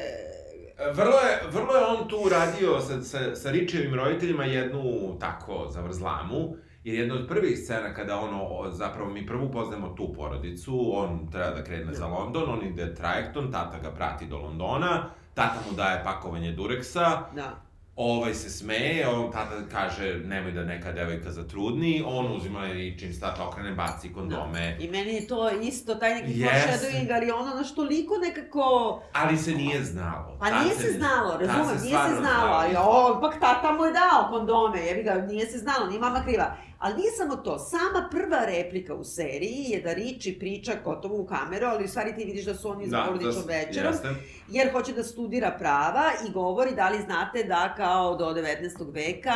[0.79, 6.57] Vrlo je, vrlo je on tu uradio sa, sa, sa Ričevim roditeljima jednu tako zavrzlamu,
[6.85, 11.51] jer jedna od prvih scena kada ono, zapravo mi prvo upoznamo tu porodicu, on treba
[11.51, 16.05] da krene za London, on ide trajektom, tata ga prati do Londona, tata mu daje
[16.05, 17.68] pakovanje dureksa, Da.
[18.01, 23.13] Ovaj se smeje, on tata kaže nemoj da neka devojka zatrudni, on uzima i čim
[23.13, 26.57] se tata okrene baci kondome, I meni je to isto, taj neki Jeste.
[26.57, 29.03] foreshadowing, ali ono naš toliko nekako...
[29.13, 30.37] ali se nije znalo.
[30.41, 33.93] Pa nije se znalo, tad razumem, nije se znalo, ali o, ipak tata mu je
[33.93, 36.57] dao kondome, jebi ga, nije se znalo, nije mama kriva.
[36.79, 41.27] Ali nije samo to, sama prva replika u seriji je da Riči priča gotovo u
[41.27, 44.09] kameru, ali u stvari ti vidiš da su oni za porodičnom večerom, Jeste.
[44.49, 48.95] jer hoće da studira prava i govori da li znate da kao do 19.
[48.95, 49.35] veka,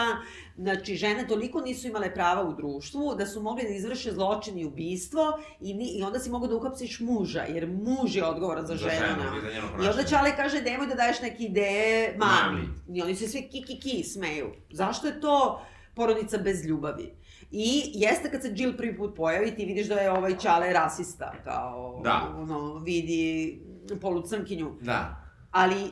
[0.57, 4.65] znači žene toliko nisu imale prava u društvu da su mogli da izvrše zločin i
[4.65, 8.77] ubistvo i, ni, i onda si mogu da uhapsiš muža, jer muž je odgovoran za,
[8.77, 9.23] Za ženu.
[9.41, 10.03] ženu i onda.
[10.05, 12.59] Čale kaže, nemoj da daješ neke ideje mami.
[12.59, 12.99] Mami.
[12.99, 14.53] I oni se svi ki, ki, ki smeju.
[14.71, 15.63] Zašto je to
[15.95, 17.22] porodica bez ljubavi?
[17.53, 21.33] I jeste kad se Jill prvi put pojavi, ti vidiš da je ovaj Čale rasista,
[21.45, 22.35] kao, Da.
[22.37, 23.59] ono, vidi
[24.01, 24.73] polucrnkinju.
[24.81, 25.17] Da.
[25.51, 25.89] Ali, e,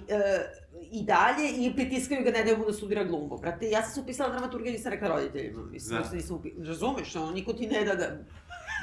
[0.93, 3.39] i dalje, i pritiskaju ga, ne daju mu da studira glumbu.
[3.39, 5.63] Brate, ja sam se upisala dramaturgiju, nisam rekla roditeljima.
[5.63, 6.09] Mislim, Da.
[6.09, 6.17] da.
[6.17, 6.65] nisam upisala.
[6.65, 8.07] Razumeš, ono, niko ti ne da da,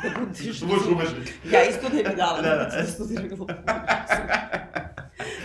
[0.03, 0.61] da budiš.
[0.61, 1.33] Budeš umetnik.
[1.51, 2.63] Ja isto ne bi dala Da, da, da.
[2.65, 3.47] da, da studira glumbu.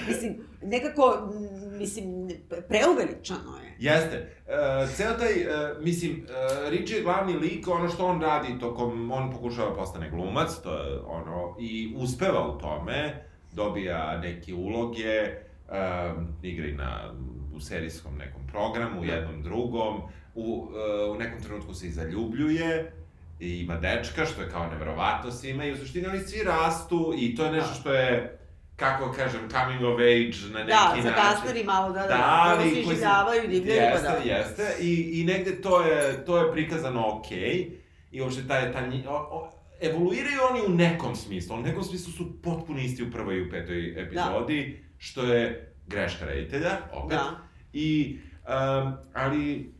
[0.08, 1.32] mislim, nekako,
[1.78, 2.28] mislim,
[2.68, 3.71] preuveličano je.
[3.78, 4.16] Jeste.
[4.48, 5.46] E, ceo taj, e,
[5.80, 6.26] mislim,
[6.66, 10.58] e, Richie je glavni lik, ono što on radi tokom, on pokušava da postane glumac,
[10.62, 15.36] to je ono, i uspeva u tome, dobija neke uloge, e,
[16.42, 17.12] igra i na,
[17.54, 20.00] u serijskom nekom programu, u jednom drugom,
[20.34, 22.92] u, e, u nekom trenutku se i zaljubljuje,
[23.40, 27.36] i ima dečka, što je kao neverovatno svima, i u suštini oni svi rastu, i
[27.36, 27.74] to je nešto Da.
[27.74, 28.38] što je,
[28.76, 31.02] kako kažem, coming of age na neki Da, način.
[31.02, 34.34] za kasneri malo da, da, Da, da, ali svi koji življavaju, divljaju, pa Jeste, da.
[34.34, 34.76] jeste.
[34.80, 37.70] I, I negde to je, to je prikazano okej.
[38.10, 39.50] I uopšte taj, taj, nji- o, o,
[39.80, 41.56] evoluiraju oni u nekom smislu.
[41.56, 46.24] U nekom smislu su potpuno isti u prvoj i u petoj epizodi, što je greška
[46.24, 47.18] reditelja, opet.
[47.18, 47.30] Da.
[47.72, 49.74] I, um, ali,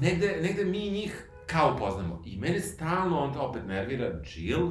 [0.00, 2.22] negde, negde mi njih kao poznamo.
[2.26, 4.70] I mene stalno onda opet nervira Jill,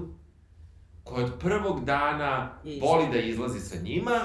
[1.09, 2.85] koja od prvog dana Isto.
[2.85, 4.19] voli da izlazi sa njima,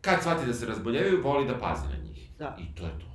[0.00, 2.30] kad shvati da se razboljevaju, voli da pazi na njih.
[2.38, 2.56] Da.
[2.58, 3.06] I to je to.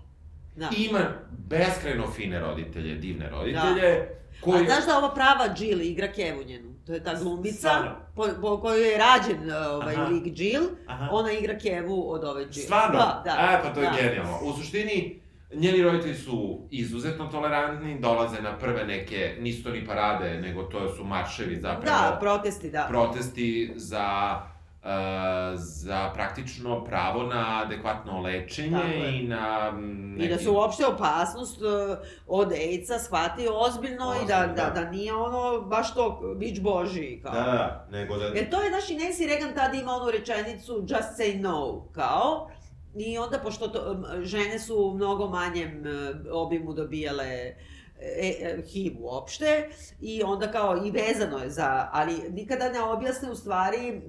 [0.55, 0.69] Da.
[0.78, 0.99] I ima
[1.32, 4.07] beskrajno fine roditelje, divne roditelje,
[4.41, 4.61] koji...
[4.61, 6.74] A znaš da ova prava Jill igra Kevu njenu?
[6.86, 7.95] To je ta Stvarno?
[8.15, 10.03] po, po kojoj je rađen ovaj Aha.
[10.03, 10.65] lik Jill.
[10.88, 11.07] Aha.
[11.11, 12.65] Ona igra Kevu od ove Jill.
[12.65, 12.99] Stvarno?
[12.99, 13.32] Da, da.
[13.32, 13.95] E, pa to je da.
[14.01, 14.39] genijalno.
[14.43, 15.21] U suštini,
[15.56, 20.89] njeni roditelji su izuzetno tolerantni, dolaze na prve neke, nisu to ni parade, nego to
[20.95, 21.86] su marševi zapravo.
[21.86, 22.86] Da, protesti, da.
[22.89, 24.39] protesti za
[24.84, 31.62] uh, za praktično pravo na adekvatno lečenje i na mm, I da se uopšte opasnost
[31.62, 31.97] uh,
[32.28, 34.82] od AIDS-a shvati ozbiljno, i da, Ozbiljno, da, da.
[34.82, 37.32] da nije ono baš to bić boži, kao.
[37.32, 38.26] Da, da, nego da...
[38.26, 42.49] Jer to je, znaš, i Nancy Reagan tada ima onu rečenicu just say no, kao,
[42.95, 47.55] I onda, pošto to, žene su u mnogo manjem e, obimu dobijale e,
[47.99, 49.69] e, HIV uopšte
[50.01, 54.01] i onda kao i vezano je za, ali nikada ne objasne u stvari e,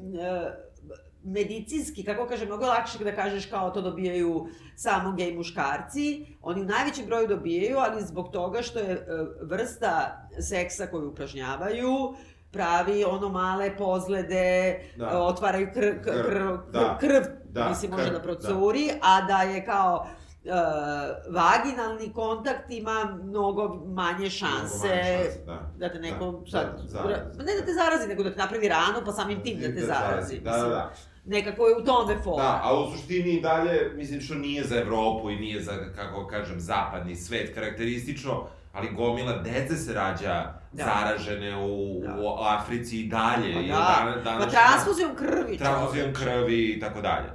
[1.24, 6.64] medicinski, kako kažem, mnogo lakše da kažeš kao to dobijaju samo gej muškarci, oni u
[6.64, 9.01] najvećem broju dobijaju, ali zbog toga što je e,
[9.43, 12.14] vrsta seksa koju upražnjavaju,
[12.55, 15.19] pravi ono male pozlede, da.
[15.23, 16.39] otvaraju kr, kr, kr,
[16.73, 16.99] da.
[17.01, 18.99] krv, da, mislim, može da procuri, da.
[19.03, 20.07] a da je kao
[20.45, 25.71] uh, vaginalni kontakt ima mnogo manje šanse, mnogo manje šanse da.
[25.79, 27.39] da te neko da, sad, da, zarazi.
[27.39, 29.87] ne da te zarazi, nego da te napravi ranu, pa samim tim da te da
[29.87, 30.41] zarazi.
[30.41, 30.93] Da, da, da.
[31.25, 32.43] Nekako je u tome fora.
[32.43, 36.27] Da, a u suštini i dalje, mislim što nije za Evropu i nije za, kako
[36.27, 40.85] kažem, zapadni svet karakteristično, ali gomila dece se rađa da.
[40.85, 42.16] zaražene u, da.
[42.20, 43.55] u Africi i dalje.
[43.55, 45.59] Pa da, dan, pa transfuzijom krvi.
[45.59, 47.29] Transfuzijom krvi i tako dalje.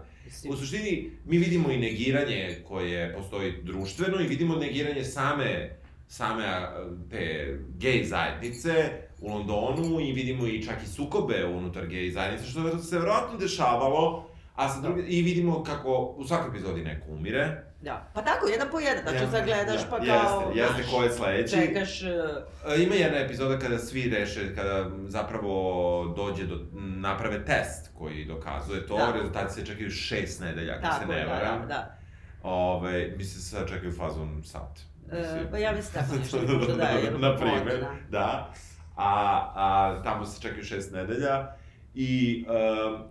[0.49, 5.69] U suštini, mi vidimo i negiranje koje postoji društveno i vidimo negiranje same,
[6.07, 6.67] same
[7.09, 8.89] te gej zajednice
[9.21, 14.28] u Londonu i vidimo i čak i sukobe unutar gej zajednice, što se verovatno dešavalo,
[14.60, 18.12] a sa druge, i vidimo kako u svakoj epizodi neko umire, Da.
[18.14, 20.51] Pa tako, jedan po jedan, znači sad gledaš pa kao...
[20.55, 21.55] Jeste, jeste ko je sledeći.
[21.55, 22.01] Čekaš...
[22.01, 22.82] Uh...
[22.84, 28.97] Ima jedna epizoda kada svi reše, kada zapravo dođe do, naprave test koji dokazuje to,
[28.97, 29.12] da.
[29.12, 31.62] rezultati se čekaju šest nedelja, ako se ne varam.
[31.62, 31.97] Da, da.
[32.43, 34.80] Ove, mislim, sad čekaju fazom sat.
[35.12, 37.91] E, pa ja mislim tako nešto, možda da je Na primer, da.
[38.10, 38.53] da.
[38.95, 41.59] A, a tamo se čekaju šest nedelja
[41.93, 42.45] i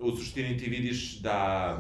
[0.01, 1.75] uh, u suštini ti vidiš da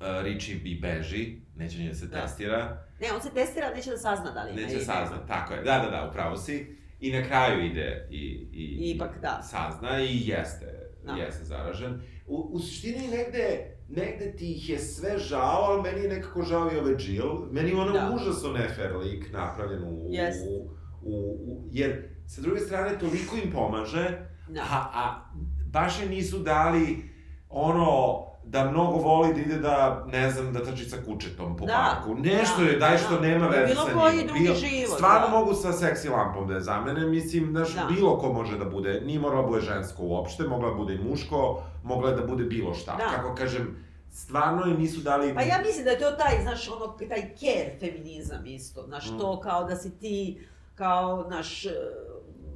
[0.00, 2.22] uh, Richie i beži, neće ni da se da.
[2.22, 2.86] testira.
[3.00, 5.62] Ne, on se testira, neće da sazna da li Neće sazna, tako je.
[5.62, 6.76] Da, da, da, upravo si.
[7.00, 9.42] I na kraju ide i, i, Ipak, da.
[9.42, 11.12] sazna i jeste, da.
[11.12, 12.00] jeste zaražen.
[12.26, 16.70] U, u suštini negde, negde ti ih je sve žao, ali meni je nekako žao
[16.72, 17.46] i ove Jill.
[17.50, 18.12] Meni je ono da.
[18.14, 20.34] užasno nefer lik napravljen u, yes.
[20.48, 20.70] u,
[21.02, 21.14] u,
[21.52, 24.60] u, jer sa druge strane toliko im pomaže, da.
[24.60, 25.30] a, a
[25.72, 27.10] baš je nisu dali
[27.50, 31.94] ono da mnogo voli da ide da, ne znam, da trči sa kučetom po da,
[31.94, 32.14] parku.
[32.20, 33.20] Nešto da, je, daj što da.
[33.20, 33.92] nema veze sa njim.
[33.92, 34.96] Bilo koji drugi život.
[34.96, 35.38] Stvarno da.
[35.38, 37.86] mogu sa seksi lampom da je za mene, mislim, znaš, da.
[37.90, 40.98] bilo ko može da bude, nije moralo da bude žensko uopšte, mogla da bude i
[40.98, 42.96] muško, mogla da bude bilo šta.
[42.96, 43.16] Da.
[43.16, 43.76] Kako kažem,
[44.10, 45.34] stvarno im nisu dali...
[45.34, 49.18] Pa ja mislim da je to taj, znaš, ono, taj care feminizam isto, znaš, mm.
[49.18, 51.66] to kao da si ti, kao, znaš,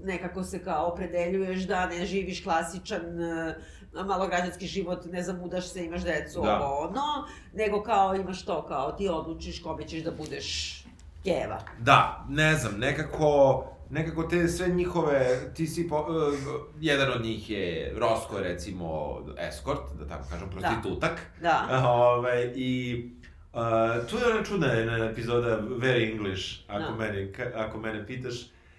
[0.05, 3.03] nekako se kao opredeljuješ da ne živiš klasičan
[4.05, 6.57] malograđanski život, ne zamudaš se, imaš decu, da.
[6.57, 10.81] ovo ono, nego kao imaš to, kao ti odlučiš kome ćeš da budeš
[11.25, 11.61] keva.
[11.79, 16.35] Da, ne znam, nekako, nekako te sve njihove, ti si, po, uh,
[16.81, 21.21] jedan od njih je Rosko, recimo, eskort, da tako kažem, prostitutak.
[21.41, 21.67] Da.
[21.71, 21.89] da.
[21.91, 23.03] Ove, I
[23.53, 23.61] uh,
[24.11, 26.97] tu je ona čudna jedna epizoda Very English, ako, da.
[26.97, 28.35] mene, ako mene pitaš,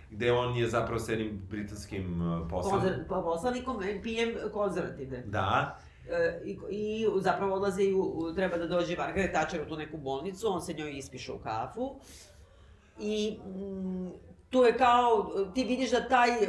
[0.10, 2.90] gde on je zapravo s jednim britanskim uh, poslanikom.
[2.90, 5.24] Konzer, pa poslanikom pijem konzervativne.
[5.26, 5.78] Da.
[6.10, 9.98] E, i, I zapravo odlaze i u, treba da dođe Margaret Thatcher u tu neku
[9.98, 11.96] bolnicu, on se njoj ispiše u kafu.
[13.00, 14.10] I mm,
[14.50, 16.48] tu je kao, ti vidiš da taj, e,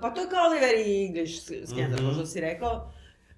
[0.00, 2.14] pa to je kao very English skandal, mm -hmm.
[2.14, 2.90] što si rekao,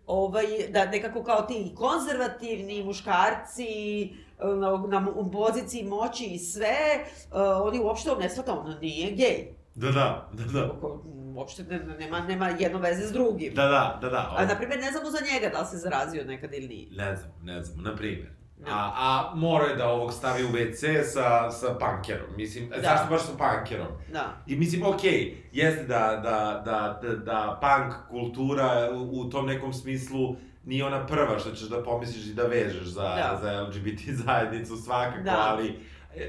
[0.06, 4.10] ovaj, da nekako kao ti konzervativni muškarci
[4.44, 9.61] na, na, na poziciji moći i sve, uh, oni uopšte ne shvata, on nije gej.
[9.74, 10.72] Da, da, da, da.
[11.34, 11.64] Uopšte
[11.98, 13.54] nema, nema jedno veze s drugim.
[13.54, 14.34] Da, da, da, da.
[14.36, 16.90] A, na primjer, ne znamo za njega da li se zarazio nekad ili nije.
[16.90, 18.30] Ne znam, ne znam, na primjer.
[18.58, 18.68] No.
[18.70, 22.26] A, a mora je da ovog stavi u WC sa, sa pankerom.
[22.36, 22.80] Mislim, da.
[22.82, 23.86] zašto baš sa pankerom?
[24.12, 24.42] Da.
[24.46, 29.46] I mislim, okej, okay, jeste da, da, da, da, da punk kultura u, u tom
[29.46, 33.38] nekom smislu nije ona prva što ćeš da pomisliš i da vežeš za, da.
[33.42, 35.46] za LGBT zajednicu svakako, da.
[35.48, 35.78] ali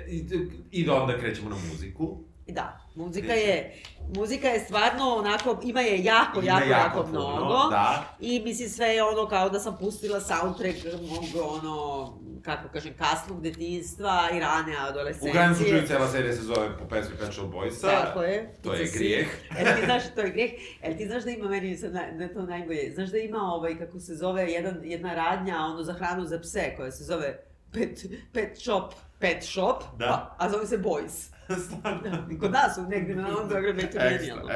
[0.08, 0.26] i,
[0.72, 2.18] i da onda krećemo na muziku.
[2.48, 3.76] Da, muzika je,
[4.16, 7.70] muzika je stvarno onako, ima je jako, ima jako, jako, jako mnogo.
[7.70, 8.16] Da.
[8.20, 13.42] I mislim sve je ono kao da sam pustila soundtrack mog ono, kako kažem, kasnog
[13.42, 15.32] detinstva i rane adolescencije.
[15.32, 17.82] U krajnjem slučaju cela serija se zove po pesmi Pet Shop Boysa.
[17.82, 18.54] Tako je.
[18.64, 19.28] To je grijeh.
[19.60, 20.52] E ti znaš, to je grijeh.
[20.82, 22.92] E ti znaš da ima meni sad na, na to najbolje.
[22.96, 26.74] Znaš da ima ovaj, kako se zove, jedan, jedna radnja, ono, za hranu za pse,
[26.78, 27.40] koja se zove
[27.74, 30.06] Pet, pet Shop, Pet Shop, da.
[30.08, 31.34] pa, a zove se Boys.
[31.66, 32.28] Stvarno?
[32.40, 34.50] Kod nas, negde na Novom Beogradu je to genijalno.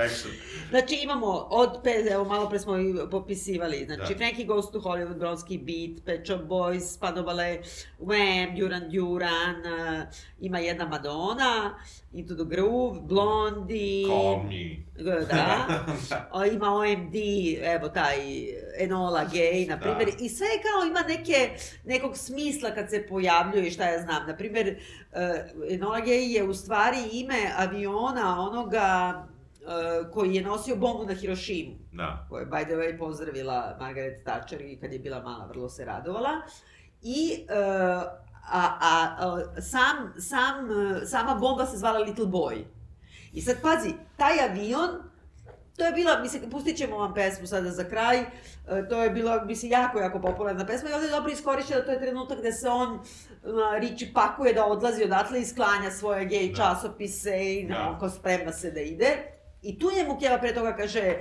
[0.69, 4.17] Znači imamo od, pe, evo malo pre smo i popisivali, znači da.
[4.17, 7.57] Frankie Goes to Hollywood, Bronski Beat, Pet Shop Boys, Padovale,
[7.99, 10.03] Wham, Duran Duran, uh,
[10.39, 11.79] ima jedna Madonna,
[12.13, 14.07] Into the Groove, Blondie.
[14.07, 14.87] Call me.
[15.03, 15.85] Da.
[16.33, 17.15] o, ima OMD,
[17.63, 18.17] evo taj
[18.79, 20.05] Enola Gay, na primjer.
[20.05, 20.25] Da.
[20.25, 21.49] I sve kao ima neke,
[21.85, 24.27] nekog smisla kad se pojavljuje, šta ja znam.
[24.27, 24.79] Na primjer,
[25.69, 29.13] Enola je u stvari ime aviona onoga
[29.67, 31.75] uh, koji je nosio bombu na Hirošimu.
[31.91, 32.25] Da.
[32.29, 35.85] Koja je, by the way, pozdravila Margaret Thatcher i kad je bila mala, vrlo se
[35.85, 36.31] radovala.
[37.01, 38.03] I uh,
[38.51, 40.67] a, a, a sam, sam,
[41.05, 42.63] sama bomba se zvala Little Boy.
[43.33, 44.89] I sad, pazi, taj avion,
[45.77, 48.25] to je bila, mislim, pustit ćemo vam pesmu sada za kraj, e,
[48.89, 51.99] to je bila, mislim, jako, jako popularna pesma i ovde je dobro iskorišćena, to je
[51.99, 52.99] trenutak gde se on,
[53.79, 56.55] Riči pakuje da odlazi odatle i sklanja svoje gej da.
[56.55, 57.79] časopise i da.
[57.79, 59.17] onako sprema se da ide.
[59.61, 61.13] I tu njemu Keva pre toga kaže,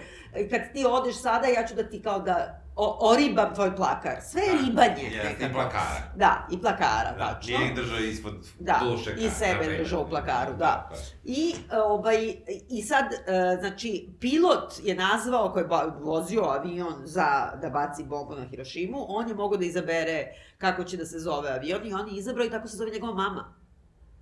[0.50, 4.16] kad ti odeš sada, ja ću da ti kao da o, oribam tvoj plakar.
[4.22, 5.02] Sve je da, ribanje.
[5.02, 6.12] Jeste, i plakara.
[6.16, 7.58] Da, i plakara, da, tačno.
[7.58, 9.20] Nije ih držao ispod da, dušeka.
[9.20, 10.56] i sebe držao u plakaru, da.
[10.58, 10.96] da.
[11.24, 12.36] I, ovaj,
[12.68, 15.68] I sad, e, znači, pilot je nazvao, koji je
[16.00, 20.26] vozio avion za da baci bombu na Hirošimu, on je mogao da izabere
[20.58, 23.14] kako će da se zove avion i on je izabrao i tako se zove njegova
[23.14, 23.54] mama.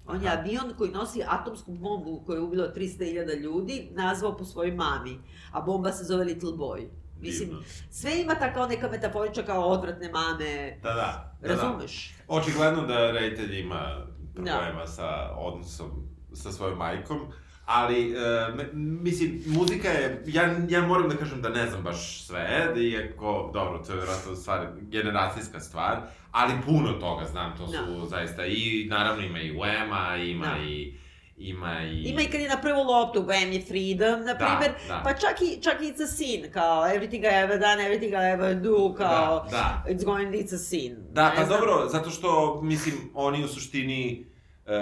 [0.06, 4.74] On je avion koji nosi atomsku bombu koja je ubila 300.000 ljudi, nazvao po svojoj
[4.74, 5.18] mami,
[5.52, 6.88] a bomba se zove Little Boy.
[7.20, 7.64] Mislim, Divno.
[7.90, 10.78] sve ima ta kao neka metaforiča kao odvratne mame.
[10.82, 11.36] Da, da.
[11.40, 12.14] da Razumeš?
[12.18, 12.34] Da.
[12.34, 14.86] Očigledno da reditelj ima problema da.
[14.86, 17.20] sa odnosom sa svojom majkom.
[17.66, 22.70] Ali, uh, mislim, muzika je, ja, ja moram da kažem da ne znam baš sve,
[22.74, 26.00] da iako, dobro, to je vjerojatno stvar, generacijska stvar,
[26.30, 28.06] ali puno toga znam, to su da.
[28.06, 30.62] zaista, i naravno ima i Wema, ima da.
[30.62, 30.98] i
[31.36, 32.02] ima i...
[32.02, 35.02] Ima i kad je na prvu loptu, When je Freedom, na da, primer, da, da.
[35.04, 38.32] pa čak i, čak i It's a Sin, kao Everything I ever done, Everything I
[38.32, 39.84] ever do, kao da, da.
[39.88, 40.96] It's going, It's a Sin.
[41.12, 41.58] Da, ne pa znam.
[41.60, 44.26] dobro, zato što, mislim, oni u suštini
[44.66, 44.72] uh,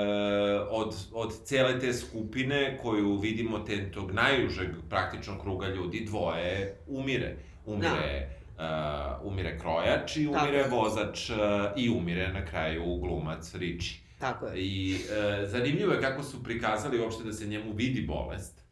[0.70, 7.36] od, od cele te skupine koju vidimo te tog najužeg praktično kruga ljudi, dvoje umire.
[7.66, 9.22] Umire da.
[9.22, 10.76] uh, umire krojač i umire Tako.
[10.76, 11.36] vozač uh,
[11.76, 14.01] i umire na kraju glumac Richie.
[14.22, 14.52] Tako je.
[14.56, 18.62] I e, zanimljivo je kako su prikazali uopšte da se njemu vidi bolest.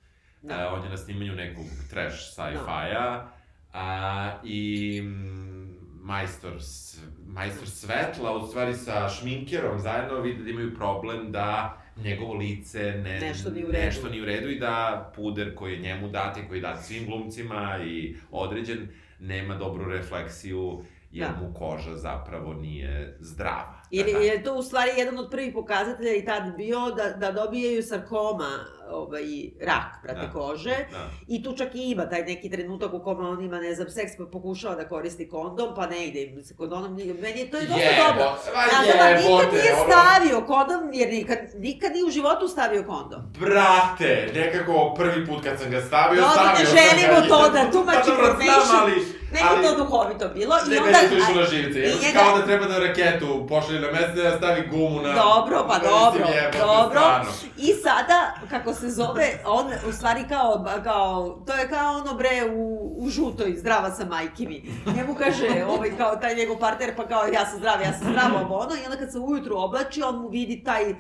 [0.42, 0.55] Da.
[0.55, 3.28] E, on je na snimanju nekog trash sci-fi-a.
[3.72, 4.40] Da.
[4.44, 5.03] I
[6.03, 6.53] majstor,
[7.26, 13.20] majstor svetla, u stvari sa šminkerom zajedno vidi da imaju problem da njegovo lice ne,
[13.20, 13.84] nešto, ni u redu.
[13.84, 16.84] nešto ni u redu i da puder koji je njemu dat i koji je dat
[16.84, 18.88] svim glumcima i određen,
[19.20, 20.82] nema dobru refleksiju
[21.12, 21.40] jer da.
[21.40, 23.80] mu koža zapravo nije zdrava.
[23.91, 27.82] Jer je to u stvari jedan od prvih pokazatelja i tad bio da, da dobijaju
[27.82, 29.22] sarkoma, ovaj,
[29.61, 30.32] rak, prate, da.
[30.32, 30.76] kože.
[30.93, 31.11] Da.
[31.28, 34.12] I tu čak i ima taj neki trenutak u kome on ima, ne znam, seks,
[34.18, 36.97] pa pokušava da koristi kondom, pa ne ide im se kondonom.
[36.97, 38.22] Meni je to je dosta Jebo, dobro.
[38.22, 38.34] Ja
[38.93, 43.20] sam nikad nije stavio kondom, jer nikad, nikad nije u životu stavio kondom.
[43.41, 46.80] Brate, nekako prvi put kad sam ga stavio, no, stavio sam ga.
[46.80, 49.20] Ne želimo to da tumači pa, information.
[49.32, 50.55] Meni ali, to duhovito bilo.
[50.66, 51.78] I ne, onda, meni to išlo na živce.
[51.80, 52.18] Njega...
[52.18, 55.12] Kao da treba da raketu pošalje na mesec da stavi gumu na...
[55.14, 56.26] Dobro, pa dobro,
[56.59, 57.01] dobro.
[57.57, 62.51] I sada, kako se zove, on u stvari kao, kao, to je kao ono bre
[62.55, 64.62] u, u žutoj, zdrava sa majki mi.
[64.97, 68.45] Njemu kaže, ovaj, kao taj njegov partner, pa kao ja sam zdrav, ja sam zdrav,
[68.45, 70.95] ovo ono, i onda kad se ujutru oblači, on mu vidi taj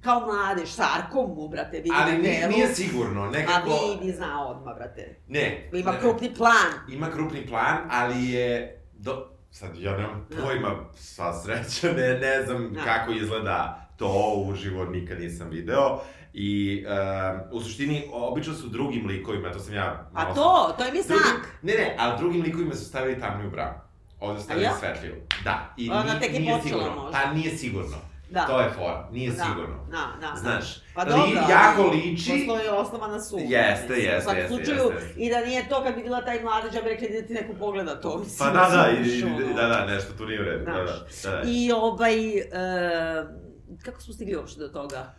[0.00, 3.70] kao mladež, sarkom mu, brate, vidi Ali nije, nije sigurno, nekako...
[3.70, 5.16] A vidi, zna odmah, brate.
[5.28, 5.70] Ne.
[5.72, 6.72] Ima ne, krupni plan.
[6.88, 8.78] Ima krupni plan, ali je...
[8.92, 9.28] Do...
[9.50, 10.42] Sad, ja nemam da.
[10.42, 12.84] pojma, sva sreća, ne, ne znam da.
[12.84, 16.00] kako izgleda to uživo, nikad nisam video.
[16.32, 20.08] I uh, u suštini, obično su drugim likovima, to sam ja...
[20.14, 21.58] A to, to je mi znak.
[21.62, 23.74] Ne, ne, ali drugim likovima su stavili tamniju bravu.
[24.20, 24.74] Ovde stavili ja?
[24.78, 25.14] svetliju.
[25.44, 26.94] Da, i Ona nije, tek je nije sigurno.
[26.94, 27.18] Možda.
[27.24, 27.96] Pa nije sigurno.
[28.30, 28.46] Da.
[28.46, 29.44] To je fora, nije da.
[29.44, 29.86] sigurno.
[29.90, 30.36] Da, da, da.
[30.36, 32.48] Znaš, pa dobro, li, jako liči...
[32.64, 33.38] je osnova na sum.
[33.40, 35.14] Jeste, jeste, jeste, slučaju, jeste.
[35.16, 37.52] I da nije to kad bi bila taj mladež, ja bih rekla da ti neko
[37.58, 38.18] pogleda to.
[38.18, 40.64] Mislim, pa da, da, i, da, da, nešto tu nije u redu.
[40.64, 41.30] Da, da, da.
[41.30, 41.42] da.
[41.46, 43.45] I ovaj, uh,
[43.82, 45.14] kako smo stigli uopšte do toga?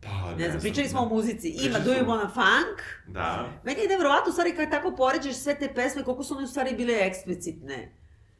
[0.00, 1.48] Pa, ne, ne znam, pričali smo o muzici.
[1.48, 2.80] Ima Do You Wanna Funk.
[3.06, 3.48] Da.
[3.64, 6.48] Meni je nevrovatno, u stvari, kad tako poređeš sve te pesme, koliko su one u
[6.48, 7.92] stvari bile eksplicitne.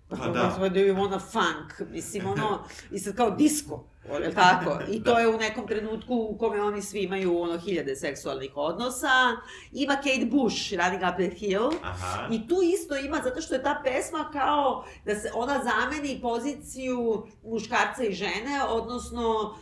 [0.09, 0.69] Pa, pa da.
[0.69, 4.79] Do You Wanna Funk, mislim, ono, i sad kao disco, je tako?
[4.89, 5.21] I to da.
[5.21, 9.37] je u nekom trenutku u kome oni svi imaju, ono, hiljade seksualnih odnosa.
[9.73, 11.71] Ima Kate Bush, Running Up That Hill.
[11.83, 12.29] Aha.
[12.31, 17.27] I tu isto ima, zato što je ta pesma kao da se ona zameni poziciju
[17.45, 19.57] muškarca i žene, odnosno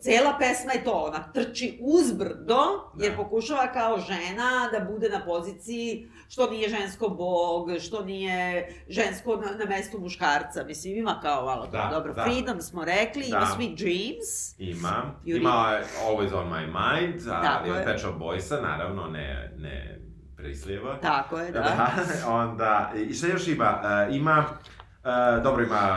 [0.00, 2.60] cela pesma je to, ona trči uzbrdo,
[2.98, 3.16] jer da.
[3.16, 9.64] pokušava kao žena da bude na poziciji što nije žensko bog, što nije žensko na,
[9.64, 10.64] na mestu muškarca.
[10.64, 11.94] Mislim, ima kao malo da, to.
[11.94, 12.22] Dobro, da.
[12.22, 13.36] Freedom smo rekli, da.
[13.36, 14.58] ima Sweet Dreams.
[14.58, 15.14] Ima.
[15.24, 15.36] Yuri.
[15.36, 20.00] Ima Always on my mind, a je Pet Shop Boysa, naravno, ne, ne
[20.36, 20.98] Prislijeva.
[21.02, 21.60] Tako je, da.
[22.24, 22.30] da.
[22.30, 23.80] Onda, i šta još ima?
[24.08, 24.44] Uh, ima
[25.04, 25.88] Uh, dobro, ima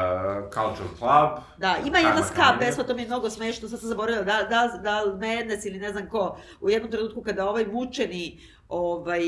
[0.53, 1.43] Culture Club.
[1.57, 4.77] Da, ima jedna ska pesma, to mi je mnogo smešno, sad sam zaboravila, da, da,
[4.77, 8.39] da Madness ili ne znam ko, u jednom trenutku kada ovaj mučeni
[8.69, 9.21] ovaj,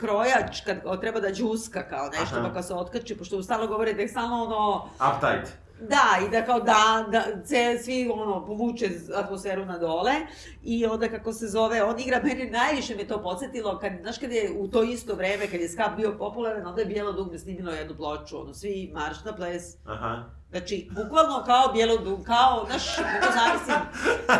[0.00, 2.48] krojač, kad treba da džuska kao nešto, Aha.
[2.48, 5.63] pa kad se otkači, pošto stalno govore da je stalno ono, Uptight.
[5.80, 10.12] Da, i da kao da, da ce, svi ono, povuče atmosferu na dole
[10.62, 14.32] i onda kako se zove, on igra, meni najviše me to podsjetilo, kad, znaš kad
[14.32, 17.72] je u to isto vreme, kad je skap bio popularan, onda je Bijelo dugme snimilo
[17.72, 20.24] jednu ploču, ono, svi marš na ples, Aha.
[20.50, 23.78] Znači, bukvalno kao bijelo dug, kao, znaš, kako zamislim,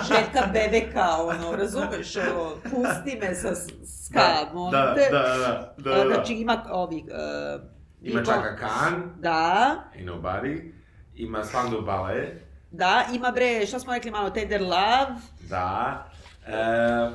[0.09, 5.09] Željka Bebeka, ono, razumeš, ono, pusti me sa ska, da, molim da, te.
[5.13, 6.15] da, da, da, da.
[6.15, 7.05] Znači, ima ovih...
[7.05, 10.73] Uh, Ima Chaka Khan, Da, Ain't Nobody.
[11.17, 12.29] Ima Spandau Ballet.
[12.71, 15.07] da, ima bre, šta smo rekli malo, Tender Love,
[15.41, 16.07] Da.
[16.47, 16.53] E,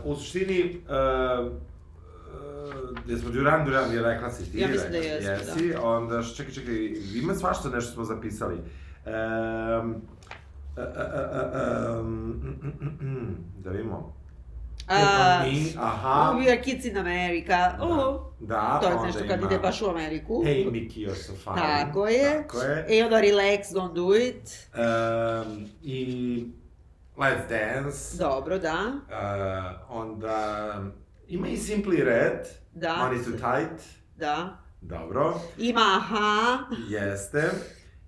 [0.04, 1.00] u suštini, e, e,
[3.08, 6.54] jesmo Duran Duran je rekla si ti, Ja mislim da jeste, jesi, onda, š- čekaj,
[6.54, 6.76] čekaj,
[7.16, 8.56] ima svašta nešto smo zapisali.
[12.02, 14.19] Mm, da vidimo.
[14.90, 16.34] Me, aha.
[16.34, 19.82] We are kids in America, uh, Da, to je pa nešto kad ima ide baš
[19.82, 20.44] u Ameriku.
[20.44, 21.56] Hey Mickey, you're so fine.
[21.56, 22.38] Tako je.
[22.38, 22.86] Tako je.
[22.90, 26.46] I onda Relax, Don't Do It, Um, I
[27.18, 28.18] Let's Dance.
[28.18, 29.16] dobro, da, Uh,
[29.90, 30.74] onda
[31.28, 32.48] ima i Simply Red.
[32.74, 32.96] Da.
[33.02, 33.82] Money Too Tight.
[34.16, 34.58] da.
[34.82, 35.42] Dobro.
[35.58, 36.58] Ima Aha,
[36.90, 37.50] Jeste.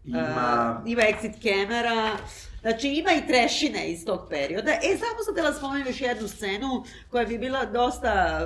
[0.06, 0.82] Ima...
[0.84, 2.18] Uh, ima exit kamera,
[2.62, 4.72] znači ima i trešine iz tog perioda.
[4.72, 8.40] E, samo sam htjela spomenuti još jednu scenu koja bi bila dosta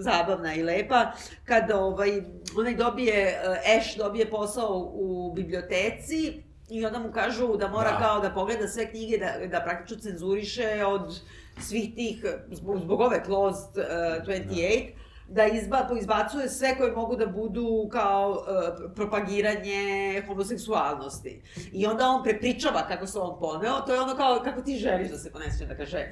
[0.00, 1.12] zabavna i lepa,
[1.44, 2.22] kad ovaj,
[2.58, 7.98] onaj dobije, uh, Ash dobije posao u biblioteci i onda mu kažu da mora Da.
[7.98, 11.20] kao da pogleda sve knjige, da, da praktično cenzuriše od
[11.60, 15.05] svih tih, zbog, zbog ove Closed uh, 28, da
[15.52, 21.42] izba, izbacuje sve koje mogu da budu kao uh, propagiranje homoseksualnosti.
[21.72, 25.10] I onda on prepričava kako se on poneo, to je ono kao kako ti želiš
[25.10, 26.10] da se ponese, da kaže,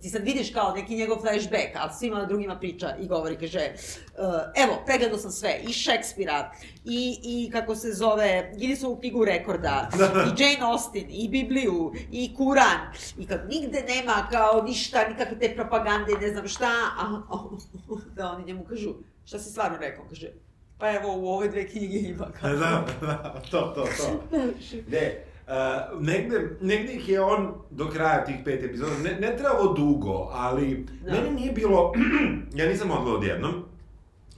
[0.00, 4.64] ti sad vidiš kao neki njegov flashback, a svima drugima priča i govori, kaže, uh,
[4.64, 6.52] evo, pregledao sam sve, i Šekspira,
[6.84, 9.88] i, i kako se zove, Guinnessovu knjigu rekorda,
[10.26, 12.80] i Jane Austen, i Bibliju, i Kuran,
[13.18, 17.22] i kad nigde nema kao ništa, nikakve te propagande, ne znam šta, a
[18.16, 20.32] da oni njemu kažu, šta si stvarno rekao, kaže,
[20.78, 22.50] pa evo u ove dve knjige ima kao.
[22.62, 24.36] Da, da, to, to, to.
[24.92, 29.52] Ne, uh, negde, negde ih je on do kraja tih pet epizoda, ne, ne treba
[29.52, 31.12] ovo dugo, ali Da.
[31.12, 31.92] meni nije bilo,
[32.54, 33.64] ja nisam odgledao odjednom,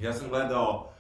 [0.01, 0.91] ja sam gledao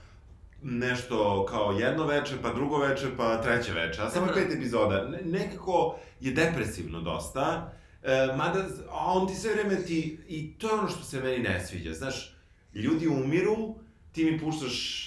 [0.62, 5.04] nešto kao jedno veče, pa drugo veče, pa treće veče, a samo pet epizoda.
[5.04, 8.60] Ne, nekako je depresivno dosta, e, mada
[8.90, 11.92] a on ti sve vreme ti, i to je ono što se meni ne sviđa,
[11.92, 12.36] znaš,
[12.74, 13.74] ljudi umiru,
[14.12, 15.00] ti mi puštaš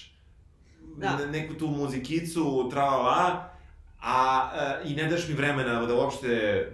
[0.98, 1.18] Da.
[1.18, 3.50] ne- neku tu muzikicu, tralala,
[4.02, 6.28] a e, i ne daš mi vremena da uopšte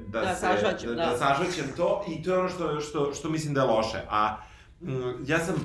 [0.07, 1.05] da, Da se sažvaćem, da, da.
[1.05, 3.97] da sažvaćem to i to je ono što što što mislim da je loše.
[4.09, 4.38] A
[4.82, 5.55] mm, ja sam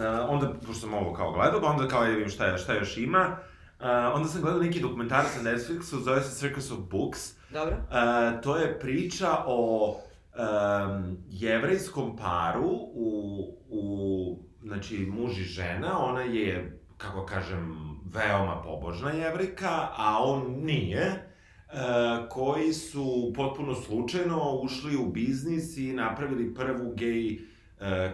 [0.00, 2.74] e, onda pošto sam ovo kao gledao, pa onda kao ja vidim šta je, šta
[2.74, 3.36] još ima.
[3.80, 7.32] e, onda sam gledao neki dokumentarac na Netflixu, zove se Circus of Books.
[7.50, 7.76] Dobro.
[7.76, 9.88] E, to je priča o
[10.34, 19.10] um, jevrejskom paru u, u, znači, muž i žena, ona je, kako kažem, veoma pobožna
[19.10, 21.22] jevrejka, a on nije, e,
[22.30, 27.38] koji su potpuno slučajno ušli u biznis i napravili prvu gej e,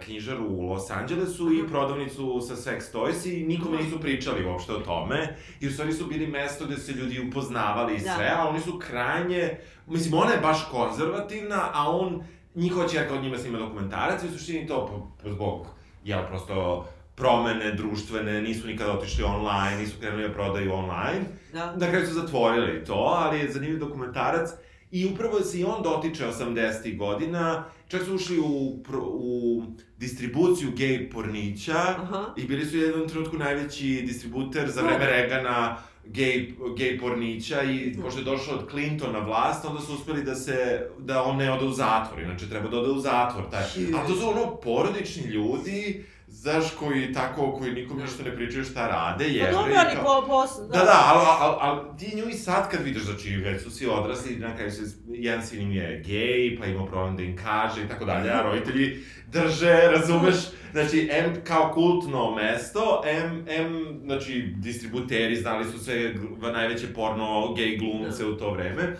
[0.05, 4.81] knjižaru u Los Angelesu i prodavnicu sa sex toys i nikome nisu pričali uopšte o
[4.81, 8.15] tome i u stvari su bili mesto gde se ljudi upoznavali i Da.
[8.15, 12.25] sve, a oni su krajnje, mislim ona je baš konzervativna, a on,
[12.55, 15.67] njih hoće ja kao njima snima dokumentarac i u suštini to zbog,
[16.05, 16.87] jel, prosto
[17.17, 21.77] promene društvene, nisu nikada otišli online, nisu krenuli da prodaju online, Da.
[21.77, 24.51] na kraju su zatvorili to, ali je zanimljiv dokumentarac
[24.91, 26.97] i upravo se i on dotiče 80.
[26.99, 29.63] godina, čak su ušli u, u
[29.99, 32.25] distribuciju gej pornića Aha.
[32.37, 37.95] i bili su u jednom trenutku najveći distributer za vreme Regana gej, gej pornića i
[38.03, 41.53] pošto je došao od Clinton na vlast, onda su uspeli da se, da on ne
[41.53, 43.63] ode u zatvor, inače treba da ode u zatvor, taj.
[43.97, 46.05] A to su ono porodični ljudi,
[46.37, 50.27] znaš, koji tako, koji nikom ništa ne pričaju šta rade, Pa jevreji, dobro, ali po,
[50.27, 53.71] po, Da, da, ali al, al, ti nju i sad kad vidiš, znači, već su
[53.71, 57.37] svi odrasli, na kraju se, jedan sin im je gej, pa ima problem da im
[57.37, 60.35] kaže i tako dalje, a roditelji drže, razumeš,
[60.73, 66.15] znači, M kao kultno mesto, M, M, znači, distributeri znali su sve
[66.53, 68.97] najveće porno gej glumce u to vreme,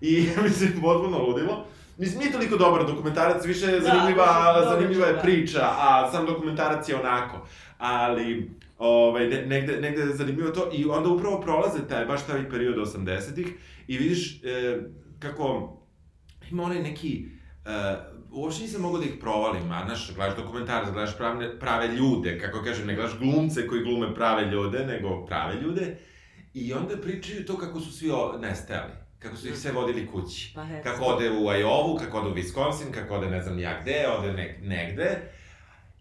[0.00, 1.66] i, mislim, potpuno ludilo.
[2.00, 5.20] Mislim, nije toliko dobar dokumentarac, više je Da, zanimljiva, dobro, zanimljiva je da.
[5.20, 7.46] priča, a sam dokumentarac je onako.
[7.78, 12.50] Ali, Ovaj, ne, negde, negde je zanimljivo to i onda upravo prolaze taj, baš taj
[12.50, 13.46] period 80-ih
[13.86, 14.78] i vidiš e,
[15.18, 15.76] kako
[16.50, 17.26] ima onaj neki,
[17.66, 17.96] e,
[18.32, 22.62] uopšte nisam mogao da ih provalim, a znaš, gledaš dokumentarac, gledaš prave, prave ljude, kako
[22.62, 25.96] kažem, ne gledaš glumce koji glume prave ljude, nego prave ljude,
[26.54, 30.52] i onda pričaju to kako su svi o, nestajali kako su ih sve vodili kući.
[30.54, 33.80] Pa, he, kako ode u Iowa, kako ode u Wisconsin, kako ode ne znam ja
[33.82, 35.18] gde, ode ne, negde.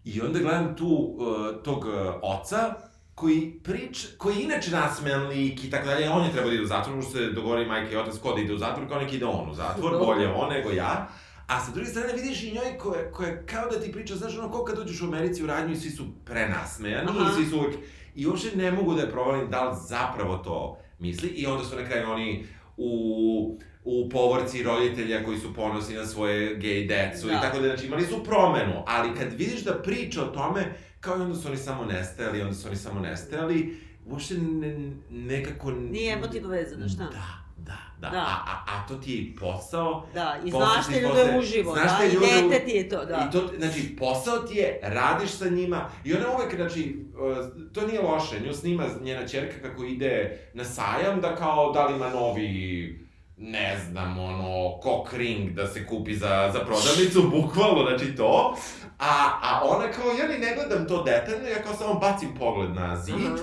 [0.05, 2.74] I onda gledam tu uh, tog uh, oca
[3.15, 6.63] koji prič, koji je inače nasmejan lik i tako dalje, on je trebao da ide
[6.63, 9.15] u zatvor, možda se dogovori majka i otac ko da ide u zatvor, kao neki
[9.15, 11.07] ide on u zatvor, bolje on nego ja.
[11.47, 14.51] A sa druge strane vidiš i njoj koja, koja kao da ti priča, znaš ono,
[14.51, 17.30] kao kad dođeš u Americi u radnju i svi su prenasmejani Aha.
[17.32, 17.76] i svi su uvek...
[18.15, 21.76] I uopšte ne mogu da je provalim da li zapravo to misli i onda su
[21.76, 22.45] na kraju oni
[22.80, 27.34] u, u povorci roditelja koji su ponosni na svoje gej decu da.
[27.34, 31.17] I tako da, znači imali su promenu, ali kad vidiš da priča o tome, kao
[31.17, 35.71] i onda su oni samo nestajali, onda su oni samo nestajali, uopšte ne, nekako...
[35.71, 37.03] Nije emotivno vezano, šta?
[37.03, 38.18] Da, da, da, Da.
[38.18, 41.91] A, a, a to ti je posao, Da, i znaš te ljude posle- uživo, znaš
[41.91, 43.28] da, te i ljude u- dete ti je to, da.
[43.28, 47.38] I to, znači, posao ti je, radiš sa njima, i ona uvek, znači, uh,
[47.74, 51.95] to nije loše, nju snima njena čerka kako ide na sajam, da kao, da li
[51.95, 54.53] ima novi, ne znam, ono,
[54.84, 58.55] cock ring da se kupi za, za prodavnicu, bukvalno, znači to,
[58.99, 62.70] a, a ona kao, ja ni ne gledam to detaljno, ja kao samo bacim pogled
[62.72, 63.36] na zid, Aha.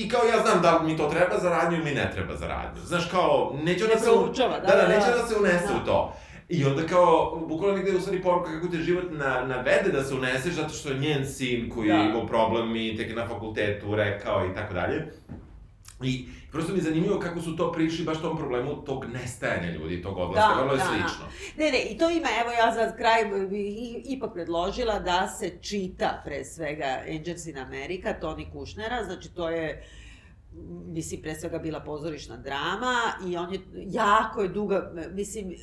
[0.00, 2.36] I kao ja znam da li mi to treba za radnju ili mi ne treba
[2.36, 2.80] za radnju.
[2.84, 4.10] Znaš, kao, neću Ne da se...
[4.10, 5.16] proučava, da, da, da, da, neće da.
[5.22, 5.80] da se unese Da.
[5.82, 6.14] u to.
[6.48, 10.02] I onda kao, bukvalno negde je u stvari poruka kako te život na, navede da
[10.04, 11.94] se uneseš zato što je njen sin koji Da.
[11.94, 15.06] je imao problem i tek na fakultetu rekao i tako dalje.
[16.02, 16.12] I
[16.50, 20.18] prosto mi je zanimljivo kako su to prišli baš tom problemu tog nestajanja ljudi, tog
[20.18, 20.90] odlaska, Da, vrlo je da, da.
[20.90, 21.24] slično.
[21.58, 25.52] Ne, ne, i to ima, evo ja za kraj bih i- ipak predložila da se
[25.60, 29.84] čita pre svega Angels in America, Toni Kušnera, znači to je
[30.86, 32.94] mislim, pre svega bila pozorišna drama
[33.26, 35.56] i on je, jako je duga, mislim, e,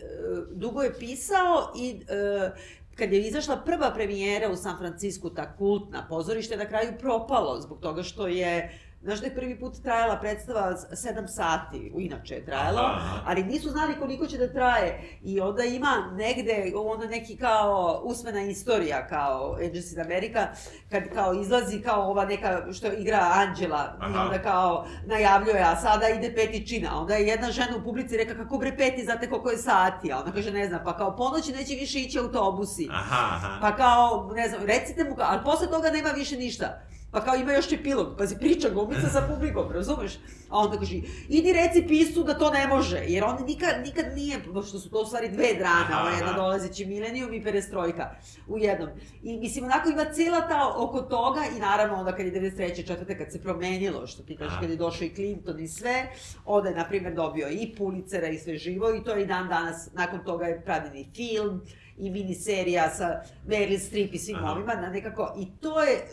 [0.52, 2.52] dugo je pisao i e,
[2.96, 7.80] kad je izašla prva premijera u San Francisku, ta kultna pozorište, na kraju propalo zbog
[7.80, 12.46] toga što je Znaš da je prvi put trajala predstava s- sedam sati, inače je
[12.46, 15.02] trajala, Aha, ali nisu znali koliko će da traje.
[15.24, 20.48] I onda ima negde, ono neki kao usmena istorija, kao Angels in America,
[20.90, 26.10] kad kao izlazi kao ova neka što igra Anđela, i onda kao najavljuje, a sada
[26.10, 27.02] ide peti čina.
[27.02, 30.12] Onda je jedna žena u publici reka, kako bre peti, znate koliko je sati?
[30.12, 32.88] A ona kaže, ne znam, pa kao ponoći neće više ići autobusi.
[32.92, 33.58] Aha, aha.
[33.62, 36.82] Pa kao, ne znam, recite mu, ali posle toga nema više ništa.
[37.12, 40.14] Pa kao ima još epilog, pazi, priča glumica sa publikom, razumeš?
[40.50, 40.96] A onda kaže,
[41.30, 45.02] idi reci pisu da to ne može, jer on nikad, nikad nije, pošto su to
[45.02, 46.38] u stvari dve drame, je jedna aha.
[46.38, 48.16] dolazeći milenijum i perestrojka
[48.48, 48.90] u jednom.
[49.24, 52.88] I mislim, onako ima cijela ta oko toga i naravno onda kad je 93.
[52.88, 56.08] četvrte, kad se promenilo, što ti kažeš, kad je došao i Clinton i sve,
[56.46, 59.48] onda je, na primjer, dobio i Pulitzera i sve živo i to je i dan
[59.48, 61.62] danas, nakon toga je pravljen i film,
[61.98, 63.08] i miniserija sa
[63.46, 64.52] Meryl Streep i svim Aha.
[64.52, 66.08] ovima, na nekako, i to je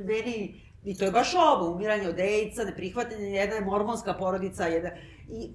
[0.00, 0.54] meni,
[0.84, 4.90] i to je baš ovo, umiranje od AIDS-a, neprihvatanje, jedna je mormonska porodica, jedna,
[5.30, 5.50] i e,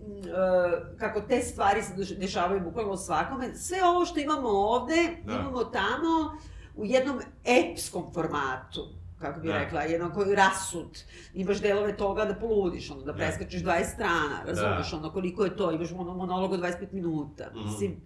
[0.98, 5.34] kako te stvari se deš- dešavaju bukvalno svakome, sve ovo što imamo ovde, Da.
[5.34, 6.38] imamo tamo
[6.76, 8.88] u jednom epskom formatu
[9.18, 9.54] kako bi Da.
[9.56, 11.04] rekla, jedno koji rasud,
[11.34, 13.14] imaš delove toga da poludiš, ono, da Da.
[13.14, 17.60] preskačeš 20 strana, razumeš, ono, koliko je to, imaš ono monolog od 25 minuta, Mhm.
[17.62, 18.02] mislim,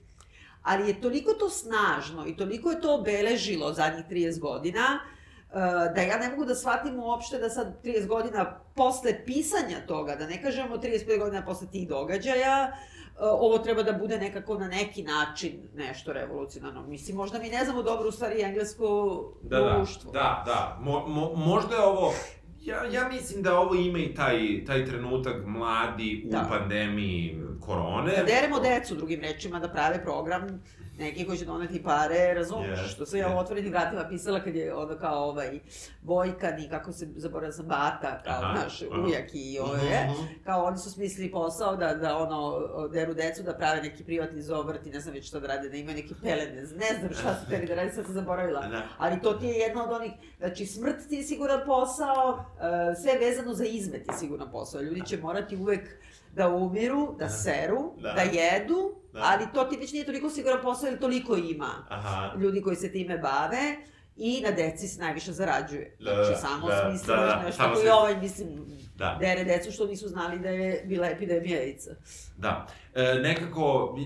[0.64, 4.99] ali je toliko to snažno i toliko je to obeležilo zadnjih 30 godina,
[5.49, 5.55] uh,
[5.95, 10.28] da ja ne mogu da shvatim uopšte da sad 30 godina posle pisanja toga, da
[10.28, 15.03] ne kažemo 35 godina posle tih događaja, uh, ovo treba da bude nekako na neki
[15.03, 16.82] način nešto revolucionarno.
[16.88, 20.12] Mislim, možda mi ne znamo dobro u stvari englesko Da, da, društvo.
[20.12, 20.78] da, da.
[20.82, 22.14] Mo, mo, možda je ovo,
[22.62, 26.47] ja, ja mislim da ovo ima i taj, taj trenutak mladi u Da.
[26.49, 28.16] pandemiji korone.
[28.16, 30.62] Da deremo decu, drugim rečima, da prave program
[31.02, 32.80] neki koji će doneti pare, razumeš?
[32.80, 33.39] Jest, što sam ja jest.
[33.39, 35.60] otvorenim vratima pisala kad je ono kao ovaj
[36.04, 39.02] Vojkan i kako se zaboravila sam Bata, kao Aha, naš aha.
[39.02, 40.34] ujak i ove, Mhm, mhm.
[40.45, 44.86] kao oni su smislili posao da, da ono, deru decu, da prave neki privatni zoobrt
[44.86, 46.80] i ne znam već šta da rade, da imaju neki pelene, ne znam
[47.12, 48.62] šta su teli da rade, sad sam zaboravila.
[48.62, 48.82] Da.
[48.97, 52.45] Ali to ti je jedna od onih, znači smrt ti je siguran posao,
[52.91, 54.82] e, sve vezano za izmet je siguran posao.
[54.82, 55.82] Ljudi će morati uvek
[56.34, 57.30] da umiru, da Da.
[57.30, 58.12] seru, Da.
[58.12, 59.20] da, jedu, Da.
[59.24, 62.32] ali to ti već nije toliko siguran posao jer toliko ima Aha.
[62.38, 63.76] ljudi koji se time bave.
[64.16, 65.97] I na deci se najviše zarađuje.
[65.99, 68.47] Da, Znači, samo da, smisliš da, da, nešto koji ovaj, mislim,
[68.97, 69.18] Da.
[69.20, 71.91] dere decu što nisu znali da je bila epidemija AIDS-a.
[72.38, 72.68] Da.
[72.95, 73.97] E, nekako,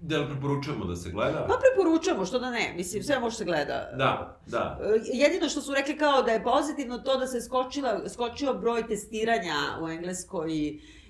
[0.00, 1.46] da li preporučujemo da se gleda?
[1.48, 3.90] Pa preporučamo, što da ne, mislim, sve može se gleda.
[3.96, 4.80] Da, da.
[4.82, 8.86] E, Jedino što su rekli kao da je pozitivno to da se skočila, skočio broj
[8.86, 10.50] testiranja u Engleskoj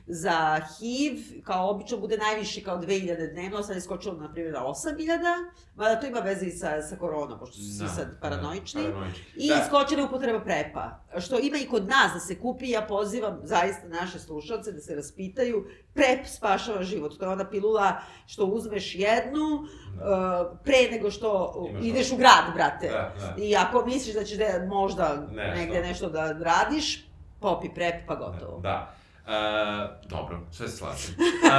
[0.06, 4.60] za HIV, kao obično bude najviše kao 2000 dnevno, sad je skočilo na primjer na
[4.60, 5.18] 8000,
[5.74, 8.82] mada to ima veze i sa, sa koronom, pošto su svi sad paranoični.
[8.82, 9.24] Da, paranoični.
[9.36, 9.54] I Da.
[9.54, 9.64] da.
[9.64, 13.88] skočila je upotreba prepa, što ima i kod nas da se kupi, ja pozivam zaista
[13.88, 19.44] naše slušalce da se raspitaju, prep spašava život, to je ona pilula što uzmeš jednu,
[19.54, 22.88] uh, pre nego što Imaš ideš u grad, brate.
[22.88, 23.42] Da, da.
[23.42, 25.60] I ako misliš da ćeš da možda Nešto.
[25.60, 27.06] negde nešto da radiš,
[27.40, 28.60] popi prep pa gotovo.
[28.60, 28.94] Da.
[29.32, 31.14] E, dobro, sve se slažem.
[31.20, 31.50] E,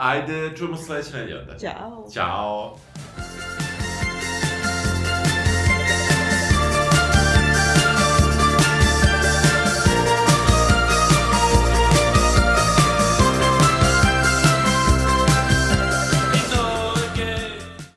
[0.00, 1.58] ajde, čujemo sledeće nedelje onda.
[1.58, 2.06] Ćao.
[2.14, 2.76] Ćao.